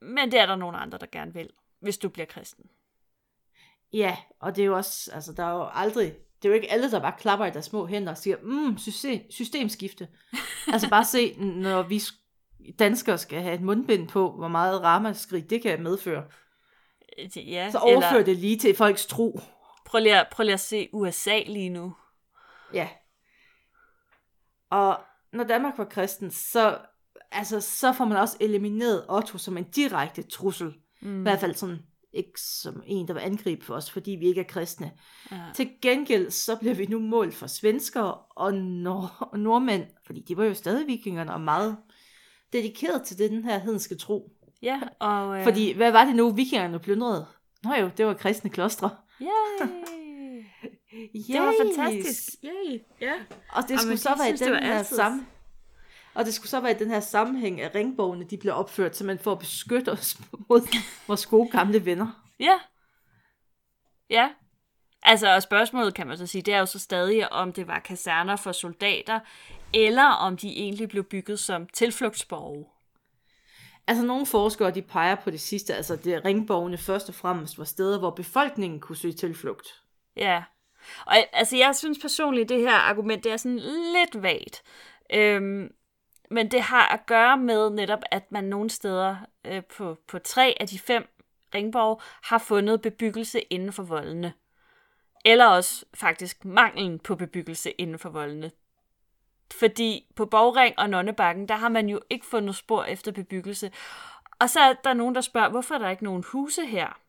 [0.00, 2.64] men det er der nogle andre, der gerne vil, hvis du bliver kristen.
[3.92, 6.72] Ja, og det er jo også, altså der er jo aldrig, det er jo ikke
[6.72, 10.08] alle, der bare klapper i deres små hænder og siger, mm, system, systemskifte.
[10.72, 12.02] altså bare se, når vi
[12.78, 16.24] danskere skal have et mundbind på, hvor meget ramaskrig det kan medføre.
[17.18, 18.24] Øh, ja, så overfør eller...
[18.24, 19.40] det lige til folks tro.
[19.84, 21.94] Prøv lige, at, prøv lige at se USA lige nu.
[22.72, 22.88] Ja.
[24.70, 25.00] Og
[25.32, 26.78] når Danmark var kristen, så
[27.32, 30.74] altså, så får man også elimineret Otto som en direkte trussel.
[31.02, 31.20] Mm.
[31.20, 31.78] I hvert fald sådan,
[32.12, 34.90] ikke som en, der vil angribe for os, fordi vi ikke er kristne.
[35.30, 35.36] Ja.
[35.54, 38.00] Til gengæld, så bliver vi nu mål for svensker
[38.36, 41.76] og, nord- og nordmænd, fordi de var jo stadig vikingerne og meget
[42.52, 44.32] dedikeret til den her hedenske tro.
[44.62, 45.38] Ja, og...
[45.38, 45.44] Øh...
[45.44, 47.26] Fordi, hvad var det nu, vikingerne plyndrede?
[47.64, 48.90] Nå jo, det var kristne klostre.
[49.22, 49.68] Yay!
[51.14, 52.28] Det var fantastisk.
[52.44, 52.80] Yay.
[53.00, 53.12] Ja.
[53.52, 55.26] Og det skulle så være den her samme
[56.14, 59.04] og det skulle så være i den her sammenhæng af ringborgene, de blev opført, så
[59.04, 60.18] man får beskytte os
[60.48, 60.60] mod
[61.06, 62.24] vores gode gamle venner.
[62.40, 62.58] Ja.
[64.10, 64.30] Ja.
[65.02, 67.78] Altså, og spørgsmålet kan man så sige, det er jo så stadig, om det var
[67.78, 69.20] kaserner for soldater,
[69.74, 72.66] eller om de egentlig blev bygget som tilflugtsborge.
[73.86, 77.64] Altså, nogle forskere, de peger på det sidste, altså det ringborgene først og fremmest var
[77.64, 79.82] steder, hvor befolkningen kunne søge tilflugt.
[80.16, 80.42] Ja.
[81.06, 84.62] Og altså, jeg synes personligt, det her argument, det er sådan lidt vagt.
[85.12, 85.68] Øhm,
[86.30, 90.56] men det har at gøre med netop, at man nogle steder øh, på, på tre
[90.60, 91.08] af de fem
[91.54, 94.32] ringborg har fundet bebyggelse inden for voldene.
[95.24, 98.50] Eller også faktisk manglen på bebyggelse inden for voldene.
[99.52, 103.72] Fordi på Borgring og Nonnebakken, der har man jo ikke fundet spor efter bebyggelse.
[104.38, 107.00] Og så er der nogen, der spørger, hvorfor er der ikke nogen huse her?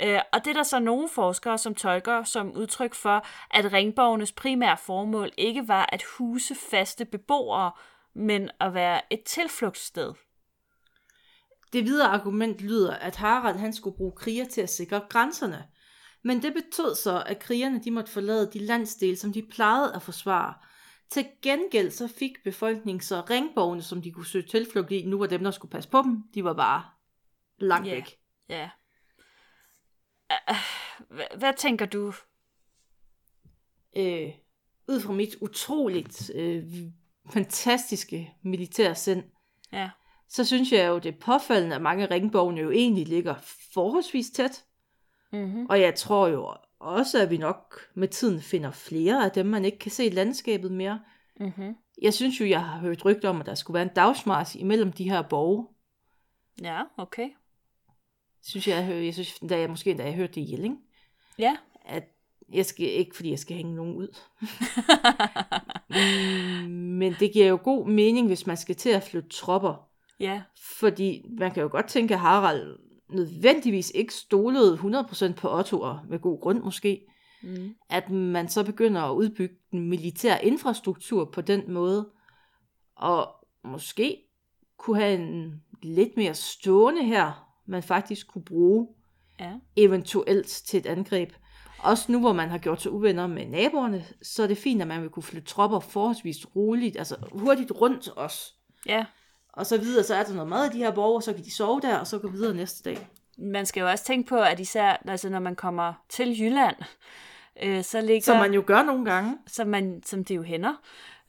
[0.00, 4.32] Øh, og det er der så nogle forskere, som tolker som udtryk for, at ringborgenes
[4.32, 7.70] primære formål ikke var at huse faste beboere,
[8.14, 10.14] men at være et tilflugtssted.
[11.72, 15.68] Det videre argument lyder, at Harald han skulle bruge kriger til at sikre grænserne.
[16.22, 20.02] Men det betød så, at krigerne de måtte forlade de landsdele, som de plejede at
[20.02, 20.54] forsvare.
[21.10, 25.06] Til gengæld så fik befolkningen så ringborgene, som de kunne søge tilflugt i.
[25.06, 26.84] Nu var dem, der skulle passe på dem, de var bare
[27.58, 27.96] langt yeah.
[27.96, 28.18] væk.
[28.48, 28.70] Ja.
[30.30, 30.56] Yeah.
[31.10, 32.12] Uh, hvad tænker du?
[33.96, 34.32] Øh,
[34.88, 36.64] ud fra mit utroligt øh,
[37.32, 38.34] fantastiske
[38.94, 39.22] sind,
[39.72, 39.90] ja.
[40.28, 43.34] så synes jeg jo, det er påfaldende, at mange ringborgene jo egentlig ligger
[43.74, 44.64] forholdsvis tæt.
[45.32, 45.66] Mm-hmm.
[45.66, 49.64] Og jeg tror jo også, at vi nok med tiden finder flere af dem, man
[49.64, 51.00] ikke kan se i landskabet mere.
[51.40, 51.76] Mm-hmm.
[52.02, 54.92] Jeg synes jo, jeg har hørt rygter om, at der skulle være en dagsmars imellem
[54.92, 55.66] de her borge.
[56.62, 57.28] Ja, okay.
[58.42, 60.78] Synes jeg, jeg, jeg synes, da jeg måske da jeg hørte det i Jelling,
[61.38, 61.56] Ja.
[61.84, 62.04] at
[62.52, 64.16] jeg skal ikke, fordi jeg skal hænge nogen ud.
[66.98, 69.88] Men det giver jo god mening, hvis man skal til at flytte tropper.
[70.20, 70.42] ja,
[70.78, 76.00] Fordi man kan jo godt tænke, at Harald nødvendigvis ikke stolede 100% på Otto, og
[76.08, 77.06] med god grund måske,
[77.42, 77.74] mm.
[77.90, 82.08] at man så begynder at udbygge den militære infrastruktur på den måde,
[82.96, 83.28] og
[83.64, 84.18] måske
[84.76, 88.88] kunne have en lidt mere stående her, man faktisk kunne bruge
[89.40, 89.52] ja.
[89.76, 91.32] eventuelt til et angreb.
[91.82, 94.88] Også nu, hvor man har gjort sig uvenner med naboerne, så er det fint, at
[94.88, 98.52] man vil kunne flytte tropper forholdsvis roligt, altså hurtigt rundt også.
[98.86, 99.04] Ja,
[99.52, 101.54] Og så videre, så er der noget mad i de her borgere, så kan de
[101.54, 103.08] sove der, og så gå videre næste dag.
[103.38, 106.76] man skal jo også tænke på, at især altså, når man kommer til Jylland,
[107.62, 108.22] øh, så ligger...
[108.22, 109.38] Som man jo gør nogle gange.
[109.46, 110.74] som, man, som det jo hænder,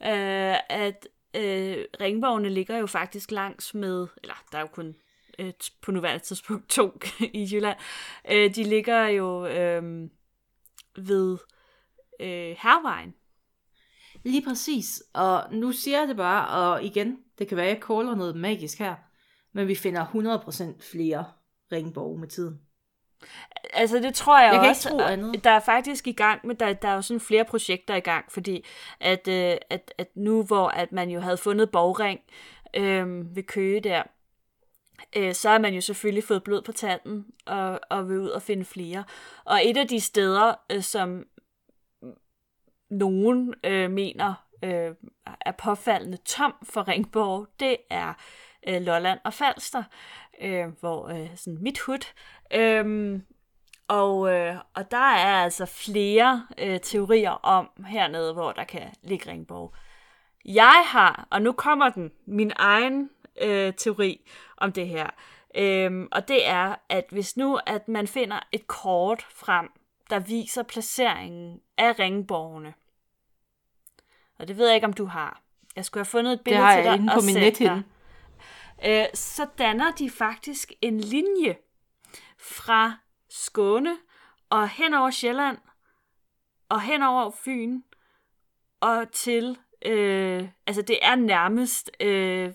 [0.03, 4.95] øh, at øh, ringborgene ligger jo faktisk langs med, eller der er jo kun
[5.39, 6.99] øh, på nuværende tidspunkt to
[7.33, 7.77] i Jylland,
[8.31, 10.09] øh, de ligger jo øh,
[10.97, 11.37] ved
[12.19, 13.13] øh, Hervejen.
[14.23, 15.03] Lige præcis.
[15.13, 18.35] Og nu siger jeg det bare, og igen, det kan være, at jeg caller noget
[18.35, 18.95] magisk her,
[19.53, 21.25] men vi finder 100% flere
[21.71, 22.59] ringborge med tiden.
[23.73, 24.89] Altså det tror jeg, Jeg kan ikke også.
[24.89, 25.43] tro og andet.
[25.43, 28.31] Der er faktisk i gang med, der, der er jo sådan flere projekter i gang,
[28.31, 28.65] fordi
[28.99, 32.19] at, øh, at, at nu hvor at man jo havde fundet borgring
[32.75, 34.03] øh, ved Køge der,
[35.15, 38.41] øh, så har man jo selvfølgelig fået blod på tanden og, og vil ud og
[38.41, 39.03] finde flere.
[39.45, 41.23] Og et af de steder, øh, som
[42.89, 44.95] nogen øh, mener øh,
[45.45, 48.13] er påfaldende tom for Ringborg, det er
[48.67, 49.83] øh, Lolland og Falster,
[50.41, 52.05] øh, hvor øh, sådan mit hud.
[52.53, 53.19] Øh,
[53.87, 59.31] og, øh, og der er altså flere øh, teorier om hernede, hvor der kan ligge
[59.31, 59.73] Ringborg.
[60.45, 63.09] Jeg har, og nu kommer den, min egen
[63.41, 65.09] øh, teori om det her.
[65.55, 69.69] Øhm, og det er, at hvis nu at man finder et kort frem,
[70.09, 72.73] der viser placeringen af ringborgene,
[74.39, 75.41] og det ved jeg ikke, om du har.
[75.75, 77.83] Jeg skulle have fundet et billede til dig inde og på min sætte nethinde.
[78.85, 81.57] Øh, så danner de faktisk en linje
[82.39, 82.97] fra
[83.29, 83.97] Skåne
[84.49, 85.57] og hen over Sjælland
[86.69, 87.81] og hen over Fyn
[88.79, 92.53] og til, øh, altså det er nærmest, øh,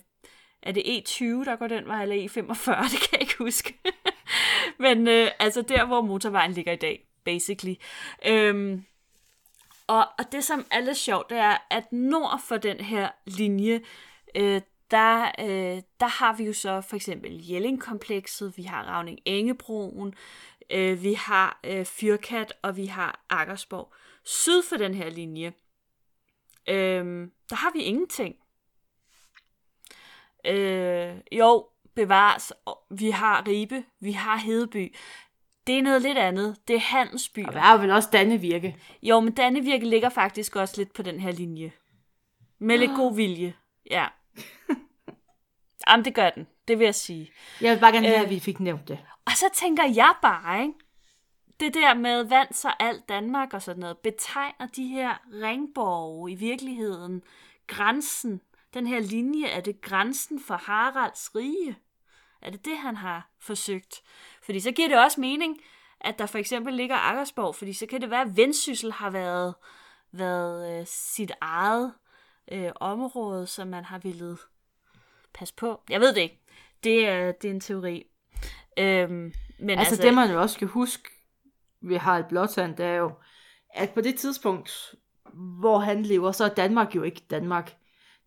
[0.61, 3.79] er det E20, der går den vej, eller E45, det kan jeg ikke huske.
[4.79, 7.75] Men øh, altså der, hvor motorvejen ligger i dag, basically.
[8.25, 8.85] Øhm,
[9.87, 13.81] og, og det, som er lidt sjovt, det er, at nord for den her linje,
[14.35, 20.13] øh, der, øh, der har vi jo så for eksempel Jellingkomplekset, vi har Ravning Engebroen,
[20.69, 23.93] øh, vi har øh, Fyrkat, og vi har Akersborg.
[24.23, 25.53] Syd for den her linje,
[26.69, 28.35] øh, der har vi ingenting.
[30.47, 32.53] Øh, jo, bevares,
[32.89, 34.95] vi har Ribe, vi har Hedeby.
[35.67, 36.57] Det er noget lidt andet.
[36.67, 37.47] Det er handelsbyer.
[37.47, 38.77] Og der er vel også Dannevirke.
[39.03, 41.71] Jo, men Dannevirke ligger faktisk også lidt på den her linje.
[42.59, 43.53] Med lidt god vilje.
[43.91, 44.07] Ja.
[45.89, 46.47] Jamen, det gør den.
[46.67, 47.31] Det vil jeg sige.
[47.61, 48.23] Jeg vil bare gerne have, Øh.
[48.23, 48.99] at vi fik nævnt det.
[49.25, 50.73] Og så tænker jeg bare, ikke?
[51.59, 56.35] Det der med vand så alt Danmark og sådan noget, betegner de her ringborge i
[56.35, 57.23] virkeligheden
[57.67, 58.41] grænsen,
[58.77, 61.77] den her linje, er det grænsen for Haralds rige?
[62.41, 64.01] Er det det, han har forsøgt?
[64.43, 65.57] Fordi så giver det også mening,
[66.01, 69.55] at der for eksempel ligger Akkersborg, fordi så kan det være, at Vendsyssel har været,
[70.11, 71.93] været øh, sit eget
[72.51, 74.37] øh, område, som man har ville
[75.33, 75.81] passe på.
[75.89, 76.39] Jeg ved det ikke.
[76.83, 78.03] Det er, det er en teori.
[78.79, 79.33] Øhm, men
[79.69, 81.09] Altså, altså, altså, det man jo også skal huske
[81.81, 83.11] ved Harald Blåtand, det er jo,
[83.69, 84.95] at på det tidspunkt,
[85.33, 87.75] hvor han lever, så er Danmark jo ikke Danmark.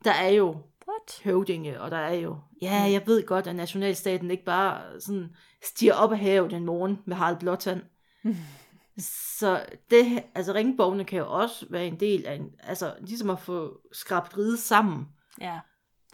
[0.05, 0.49] Der er jo
[0.89, 1.21] What?
[1.25, 5.29] høvdinge, og der er jo, ja, jeg ved godt, at nationalstaten ikke bare sådan
[5.63, 7.83] stiger op af havet en morgen med Harald Blåtand.
[9.39, 13.41] Så det, altså ringborgene kan jo også være en del af, en, altså ligesom at
[13.41, 15.07] få skrabt riget sammen.
[15.41, 15.61] Ja.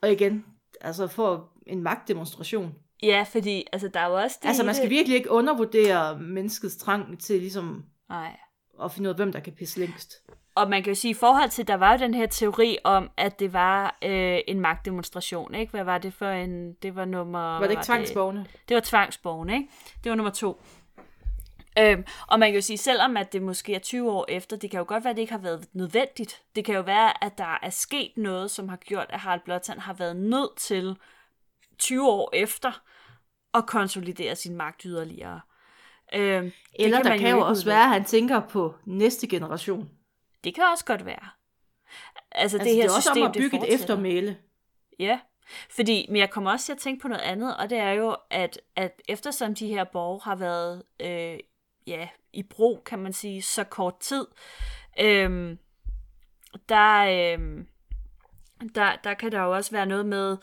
[0.02, 0.44] Og igen,
[0.80, 2.74] altså for en magtdemonstration.
[3.02, 6.76] Ja, fordi altså, der er jo også det Altså man skal virkelig ikke undervurdere menneskets
[6.76, 8.36] trang til ligesom Nej.
[8.82, 10.14] at finde ud af, hvem der kan pisse længst.
[10.56, 13.10] Og man kan jo sige, i forhold til, der var jo den her teori om,
[13.16, 15.70] at det var øh, en magtdemonstration, ikke?
[15.70, 16.72] Hvad var det for en...
[16.72, 17.38] Det var nummer...
[17.38, 18.40] Var det ikke tvangsborgene?
[18.40, 19.68] Det, det var tvangsborgen, ikke?
[20.04, 20.60] Det var nummer to.
[21.78, 24.70] Øhm, og man kan jo sige, selvom at det måske er 20 år efter, det
[24.70, 26.42] kan jo godt være, at det ikke har været nødvendigt.
[26.56, 29.80] Det kan jo være, at der er sket noget, som har gjort, at Harald Blåtand
[29.80, 30.96] har været nødt til
[31.78, 32.82] 20 år efter
[33.54, 35.40] at konsolidere sin magt yderligere.
[36.14, 39.90] Øhm, Eller der man kan jo også være, at han tænker på næste generation.
[40.46, 41.28] Det kan også godt være.
[42.32, 44.38] altså, Altså, det her det er også system, om at bygge et eftermæle.
[44.98, 45.20] Ja,
[45.70, 48.16] fordi, men jeg kommer også til at tænke på noget andet, og det er jo,
[48.30, 51.38] at, at eftersom de her borgere har været øh,
[51.86, 54.26] ja, i brug, kan man sige, så kort tid,
[55.00, 55.56] øh,
[56.68, 57.64] der, øh,
[58.74, 60.38] der, der kan der jo også være noget med, øh,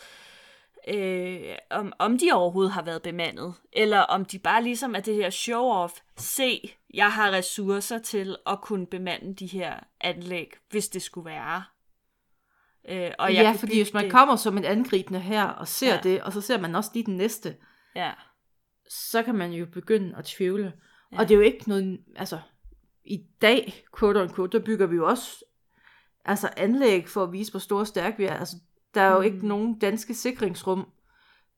[1.69, 5.29] om, om de overhovedet har været bemandet, eller om de bare ligesom er det her
[5.29, 11.25] show-off, se, jeg har ressourcer til at kunne bemande de her anlæg, hvis det skulle
[11.25, 11.63] være.
[12.89, 14.11] Øh, og jeg ja, fordi hvis man det.
[14.11, 15.99] kommer som en angribende her og ser Ja.
[16.03, 17.55] det, og så ser man også lige den næste,
[17.95, 18.11] Ja.
[18.89, 20.73] så kan man jo begynde at tvivle.
[21.11, 21.19] Ja.
[21.19, 22.39] Og det er jo ikke noget, altså
[23.05, 25.45] i dag, quote on quote, der bygger vi jo også
[26.25, 28.33] altså anlæg for at vise, hvor store og stærke vi er.
[28.33, 28.55] Altså,
[28.95, 29.23] der er jo Mm.
[29.25, 30.89] ikke nogen danske sikringsrum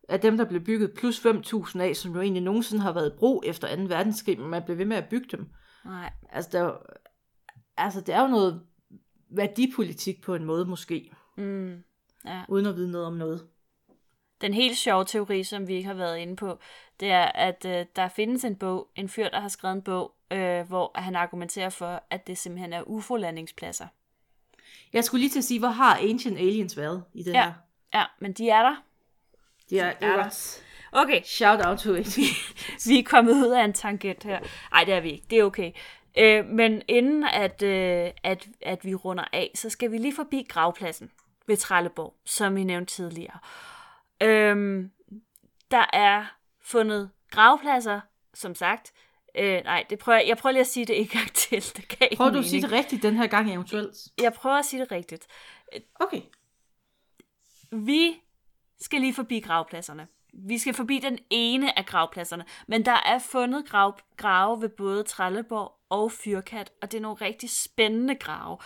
[0.10, 3.44] af dem, der blev bygget, plus 5.000 af, som jo egentlig nogensinde har været brug
[3.46, 3.82] efter 2.
[3.84, 5.50] verdenskrig, men man blev ved med at bygge dem.
[5.86, 6.14] Nej.
[6.32, 6.80] Altså, der, er jo-
[7.78, 8.62] altså, det er jo noget
[9.30, 11.84] værdipolitik på en måde måske, Mm.
[12.26, 12.42] Ja.
[12.50, 13.48] uden at vide noget om noget.
[14.42, 16.60] Den helt sjove teori, som vi ikke har været inde på,
[17.00, 20.16] det er, at øh, der findes en bog, en fyr, der har skrevet en bog,
[20.32, 23.88] øh, hvor han argumenterer for, at det simpelthen er UFO-landingspladser.
[24.96, 27.44] Jeg skulle lige til at sige, hvor har Ancient Aliens været i det Ja.
[27.44, 27.54] her?
[27.94, 28.76] Ja, men de er der.
[29.70, 30.24] De er, er der.
[30.24, 30.60] er
[30.92, 32.18] Okay, Shout out to it.
[32.88, 34.40] vi er kommet ud af en tangent her.
[34.72, 35.26] Nej, det er vi ikke.
[35.30, 35.72] Det er okay.
[36.18, 40.46] Øh, men inden at, øh, at, at vi runder af, så skal vi lige forbi
[40.50, 41.12] gravpladsen
[41.48, 43.38] ved Trelleborg, som vi nævnte tidligere.
[44.22, 44.92] Øhm,
[45.72, 46.26] der er
[46.62, 48.00] fundet gravpladser,
[48.34, 48.94] som sagt.
[49.38, 51.64] Øh, nej, det prøver, jeg prøver lige at sige det en gang til.
[51.78, 52.46] Det kan Prøver du mening.
[52.46, 53.96] at sige det rigtigt den her gang eventuelt?
[54.22, 55.28] Jeg prøver at sige det rigtigt.
[55.96, 56.22] Okay.
[57.72, 58.22] Vi
[58.80, 60.08] skal lige forbi gravpladserne.
[60.34, 65.04] Vi skal forbi den ene af gravpladserne, men der er fundet grav, grave ved både
[65.04, 68.58] Trelleborg og Fyrkat, og det er nogle rigtig spændende grave.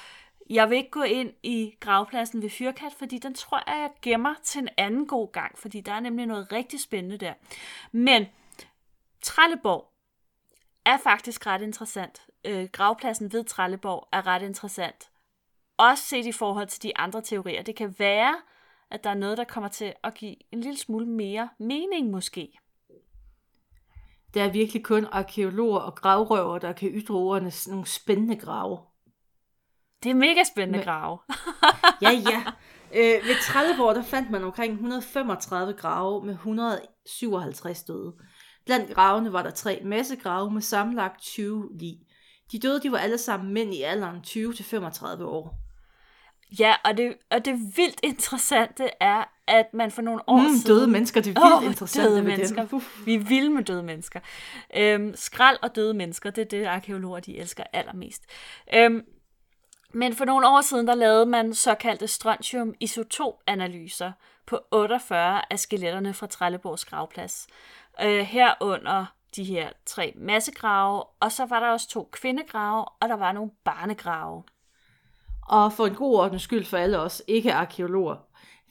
[0.49, 4.33] Jeg vil ikke gå ind i gravpladsen ved Fyrkat, fordi den tror jeg, jeg gemmer
[4.43, 7.33] til en anden god gang, fordi der er nemlig noget rigtig spændende der.
[7.91, 8.25] Men
[9.21, 9.88] Trelleborg
[10.93, 12.21] er faktisk ret interessant.
[12.45, 15.09] Øh, gravpladsen ved Trelleborg er ret interessant.
[15.77, 17.61] Også set i forhold til de andre teorier.
[17.63, 18.35] Det kan være,
[18.91, 22.59] at der er noget, der kommer til at give en lille smule mere mening måske.
[24.33, 28.79] Der er virkelig kun arkeologer og gravrøver, der kan ytre ordene nogle spændende grave.
[30.03, 31.19] Det er mega spændende Men- grave.
[32.01, 32.43] Ja, ja.
[32.93, 38.13] Øh, ved Trelleborg, der fandt man omkring 135 grave med 157 døde.
[38.69, 41.97] Blandt gravene var der tre massegrave med sammenlagt 20 lig.
[42.51, 45.55] De døde, de var alle sammen mænd i alderen 20-35 år.
[46.59, 50.75] Ja, og det, og det vildt interessante er, at man for nogle år Mm, siden...
[50.77, 52.65] døde mennesker, det er vildt Åh, interessant døde mennesker.
[52.67, 52.81] dem.
[53.05, 54.19] Vi er vilde med døde mennesker.
[54.77, 58.21] Øhm, skrald og døde mennesker, det er det, arkeologer de elsker allermest.
[58.73, 59.01] Øhm,
[59.93, 64.11] men for nogle år siden, der lavede man såkaldte strontium-isotop-analyser
[64.47, 67.47] på 48 af skeletterne fra Trelleborgs gravplads.
[68.03, 73.15] Øh, herunder de her tre massegrave, og så var der også to kvindegrave, og der
[73.15, 74.43] var nogle barnegrave.
[75.47, 78.15] Og for en god ordens skyld for alle os ikke arkeologer.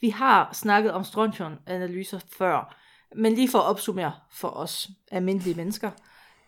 [0.01, 2.75] Vi har snakket om strontium-analyser før,
[3.15, 5.91] men lige for at opsummere for os almindelige mennesker,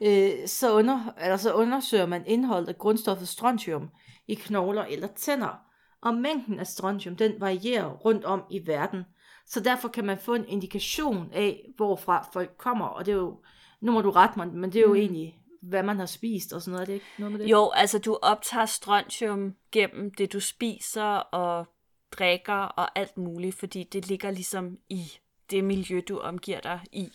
[0.02, 3.90] øh, så, under, altså undersøger man indholdet af grundstoffet strontium
[4.28, 5.62] i knogler eller tænder.
[6.02, 9.06] Og mængden af strontium, den varierer rundt om i verden.
[9.46, 12.86] Så derfor kan man få en indikation af, hvorfra folk kommer.
[12.86, 13.42] Og det er jo,
[13.82, 14.96] nu må du rette mig, men det er jo Mm.
[15.00, 16.82] egentlig, hvad man har spist og sådan noget.
[16.82, 17.52] Er det ikke noget med det?
[17.52, 21.66] Jo, altså du optager strontium gennem det, du spiser og
[22.12, 25.12] drikker og alt muligt, fordi det ligger ligesom i
[25.52, 27.10] det miljø, du omgiver dig i.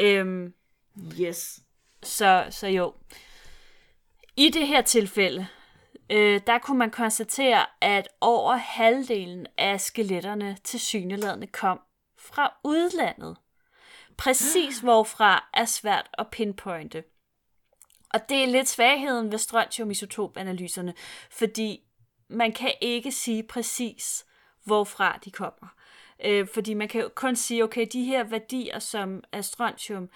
[0.00, 0.54] Øhm,
[1.20, 1.60] Yes.
[2.02, 2.94] så, så jo.
[4.36, 5.46] I det her tilfælde,
[6.12, 11.80] øh, der kunne man konstatere, at over halvdelen af skeletterne til syneladende kom
[12.18, 13.36] fra udlandet.
[14.16, 17.04] Præcis hvorfra er svært at pinpointe.
[18.14, 20.94] Og det er lidt svagheden ved strontium-isotop-analyserne,
[21.30, 21.80] fordi
[22.28, 24.26] man kan ikke sige præcis,
[24.64, 25.68] hvorfra de kommer.
[26.24, 30.08] Øh, fordi man kan kun sige, okay, de her værdier, som er strontium,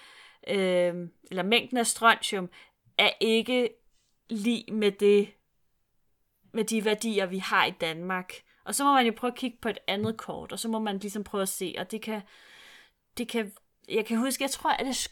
[0.48, 0.94] øh,
[1.30, 2.50] eller mængden af strontium,
[2.98, 3.68] er ikke
[4.28, 5.28] lige med det,
[6.56, 8.32] med de værdier, vi har i Danmark.
[8.64, 10.78] Og så må man jo prøve at kigge på et andet kort, og så må
[10.78, 12.22] man ligesom prøve at se, og det kan,
[13.18, 13.52] det kan,
[13.88, 15.08] jeg kan huske, jeg tror, at det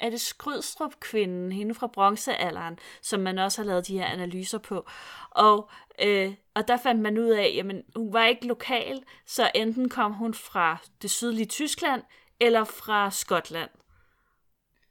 [0.00, 4.88] er det Skrydstrup-kvinden, hende fra bronzealderen, som man også har lavet de her analyser på.
[5.30, 5.70] Og,
[6.02, 10.12] øh, og der fandt man ud af, jamen hun var ikke lokal, så enten kom
[10.12, 12.02] hun fra det sydlige Tyskland,
[12.40, 13.70] eller fra Skotland.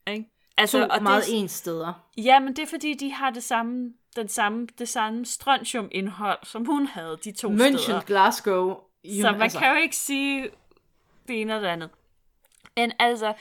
[0.07, 0.29] Ikke?
[0.57, 1.93] Altså, to og meget det, ens steder.
[2.17, 6.65] Ja, men det er fordi, de har det samme, den samme, det samme strontium-indhold, som
[6.65, 8.01] hun havde de to München, steder.
[8.01, 8.75] Glasgow.
[9.21, 9.59] Så man altså.
[9.59, 10.49] kan jo ikke sige
[11.27, 11.89] det ene eller det andet.
[12.75, 13.33] Men altså,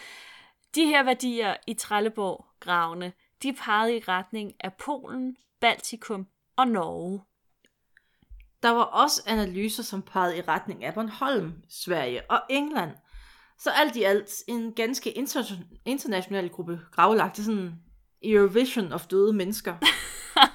[0.74, 3.12] de her værdier i Trelleborg-gravene,
[3.42, 7.22] de pegede i retning af Polen, Baltikum og Norge.
[8.62, 12.90] Der var også analyser, som pegede i retning af Bornholm, Sverige og England.
[13.58, 17.80] Så alt i alt en ganske inter- international gruppe gravlagte, sådan
[18.22, 19.76] Eurovision of døde mennesker.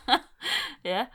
[0.91, 1.05] ja,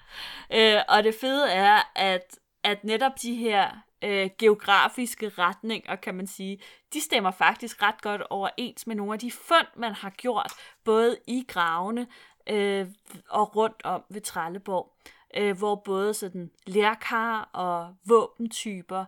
[0.53, 3.71] øh, og det fede er, at, at netop de her
[4.05, 6.59] øh, geografiske retninger, kan man sige,
[6.93, 10.53] de stemmer faktisk ret godt overens med nogle af de fund, man har gjort,
[10.85, 12.07] både i gravene
[12.47, 12.87] øh,
[13.29, 14.97] og rundt om ved Trelleborg,
[15.37, 19.05] øh, hvor både sådan lærkar og våbentyper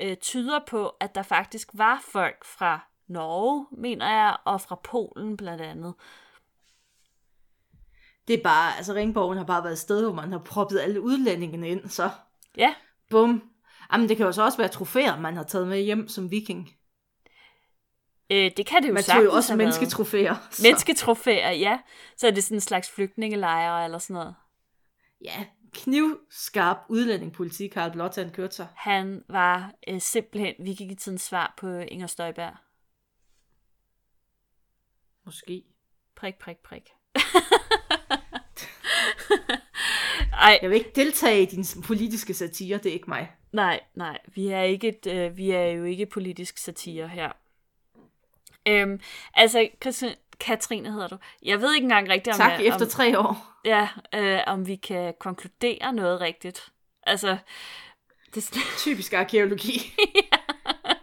[0.00, 5.36] øh, tyder på, at der faktisk var folk fra Norge, mener jeg, og fra Polen
[5.36, 5.94] blandt andet.
[8.28, 11.00] Det er bare, altså Ringborgen har bare været et sted, hvor man har proppet alle
[11.00, 12.10] udlændingene ind, så
[12.56, 12.74] Ja,
[13.10, 13.50] bum.
[13.92, 16.70] Jamen, det kan jo så også være trofæer, man har taget med hjem som viking.
[18.30, 20.34] øh, det kan det jo Man tog jo også mennesketrofæer.
[20.50, 21.78] så- Mennesketrofæer, ja.
[22.16, 24.34] Så er det sådan en slags flygtningelejre eller sådan noget.
[25.20, 28.68] Ja, knivskarp udlændingepolitik Karl Blåtand kørte sig.
[28.76, 32.56] Han var øh, simpelthen vikingetidens svar på Inger Støjberg.
[35.24, 35.64] Måske.
[36.16, 36.88] Prik, prik, prik.
[40.32, 43.30] Ej, Jeg vil ikke deltage i din politiske satire, det er ikke mig.
[43.52, 44.18] nej, nej.
[44.34, 47.32] Vi er, ikke et, øh, vi er jo ikke politisk satire her.
[48.68, 49.00] Øhm,
[49.34, 51.16] altså, Christine, Katrine hedder du.
[51.42, 53.46] Jeg ved ikke engang rigtigt, om, Tak, jeg, efter om, tre år.
[53.64, 56.68] ja, øh, om vi kan konkludere noget rigtigt.
[57.02, 57.36] Altså,
[58.34, 59.92] det, Typisk arkeologi.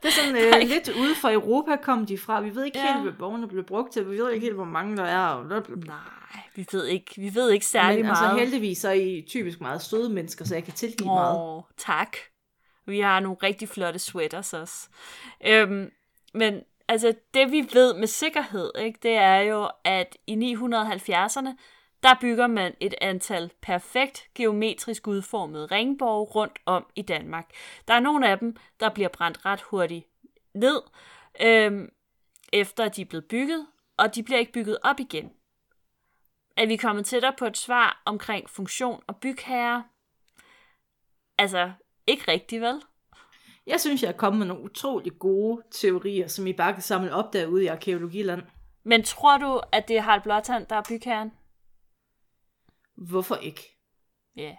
[0.01, 2.41] Det er sådan øh, lidt ude fra Europa kom de fra.
[2.41, 2.91] Vi ved ikke Ja.
[2.93, 4.11] helt, hvad borgerne blev brugt til.
[4.11, 5.27] Vi ved ikke helt, hvor mange der er.
[5.27, 5.87] Og blablabla.
[5.91, 8.23] nej, vi ved ikke, vi ved ikke særlig Men meget.
[8.29, 11.39] altså heldigvis så er I typisk meget søde mennesker, så jeg kan tilgive meget.
[11.39, 12.17] Åh, tak.
[12.85, 14.87] Vi har nogle rigtig flotte sweaters også.
[15.47, 15.89] Øhm,
[16.33, 21.49] men altså, det vi ved med sikkerhed, ikke, det er jo, at i 970'erne,
[22.03, 27.49] der bygger man et antal perfekt geometrisk udformede ringborge rundt om i Danmark.
[27.87, 30.07] Der er nogle af dem, der bliver brændt ret hurtigt
[30.53, 30.81] ned,
[31.41, 31.89] øhm,
[32.53, 35.31] efter de er blevet bygget, og de bliver ikke bygget op igen.
[36.57, 39.83] Er vi kommet tættere på et svar omkring funktion og bygherre?
[41.37, 41.71] Altså,
[42.07, 42.81] ikke rigtigt, vel?
[43.67, 47.13] Jeg synes, jeg er kommet med nogle utrolig gode teorier, som I bare kan samle
[47.13, 48.41] op derude i arkeologiland.
[48.83, 51.31] Men tror du, at det er Harald Blåtand, der er bygherren?
[52.95, 53.77] Hvorfor ikke?
[54.35, 54.55] Ja,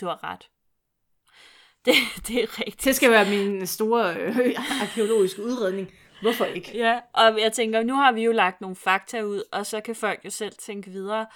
[0.00, 0.50] du har ret.
[1.84, 1.94] Det,
[2.28, 2.84] det er rigtigt.
[2.84, 5.92] Det skal være min store øh, arkeologiske udredning.
[6.22, 6.78] Hvorfor ikke?
[6.78, 9.94] Ja, og jeg tænker, nu har vi jo lagt nogle fakta ud, og så kan
[9.94, 11.26] folk jo selv tænke videre.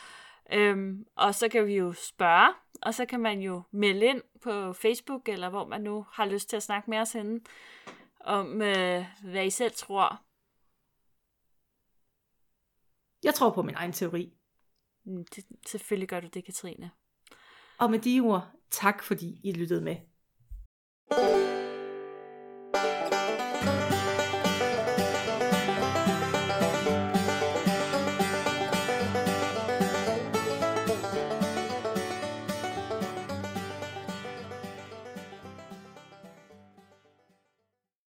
[0.52, 4.72] Øhm, og så kan vi jo spørge, og så kan man jo melde ind på
[4.72, 7.40] Facebook, eller hvor man nu har lyst til at snakke med os henne,
[8.20, 10.22] om øh, hvad I selv tror.
[13.22, 14.32] Jeg tror på min egen teori.
[15.04, 16.90] Mm, Det, selvfølgelig gør du det, Katrine.
[17.78, 19.96] Og med de ord, tak fordi I lyttede med.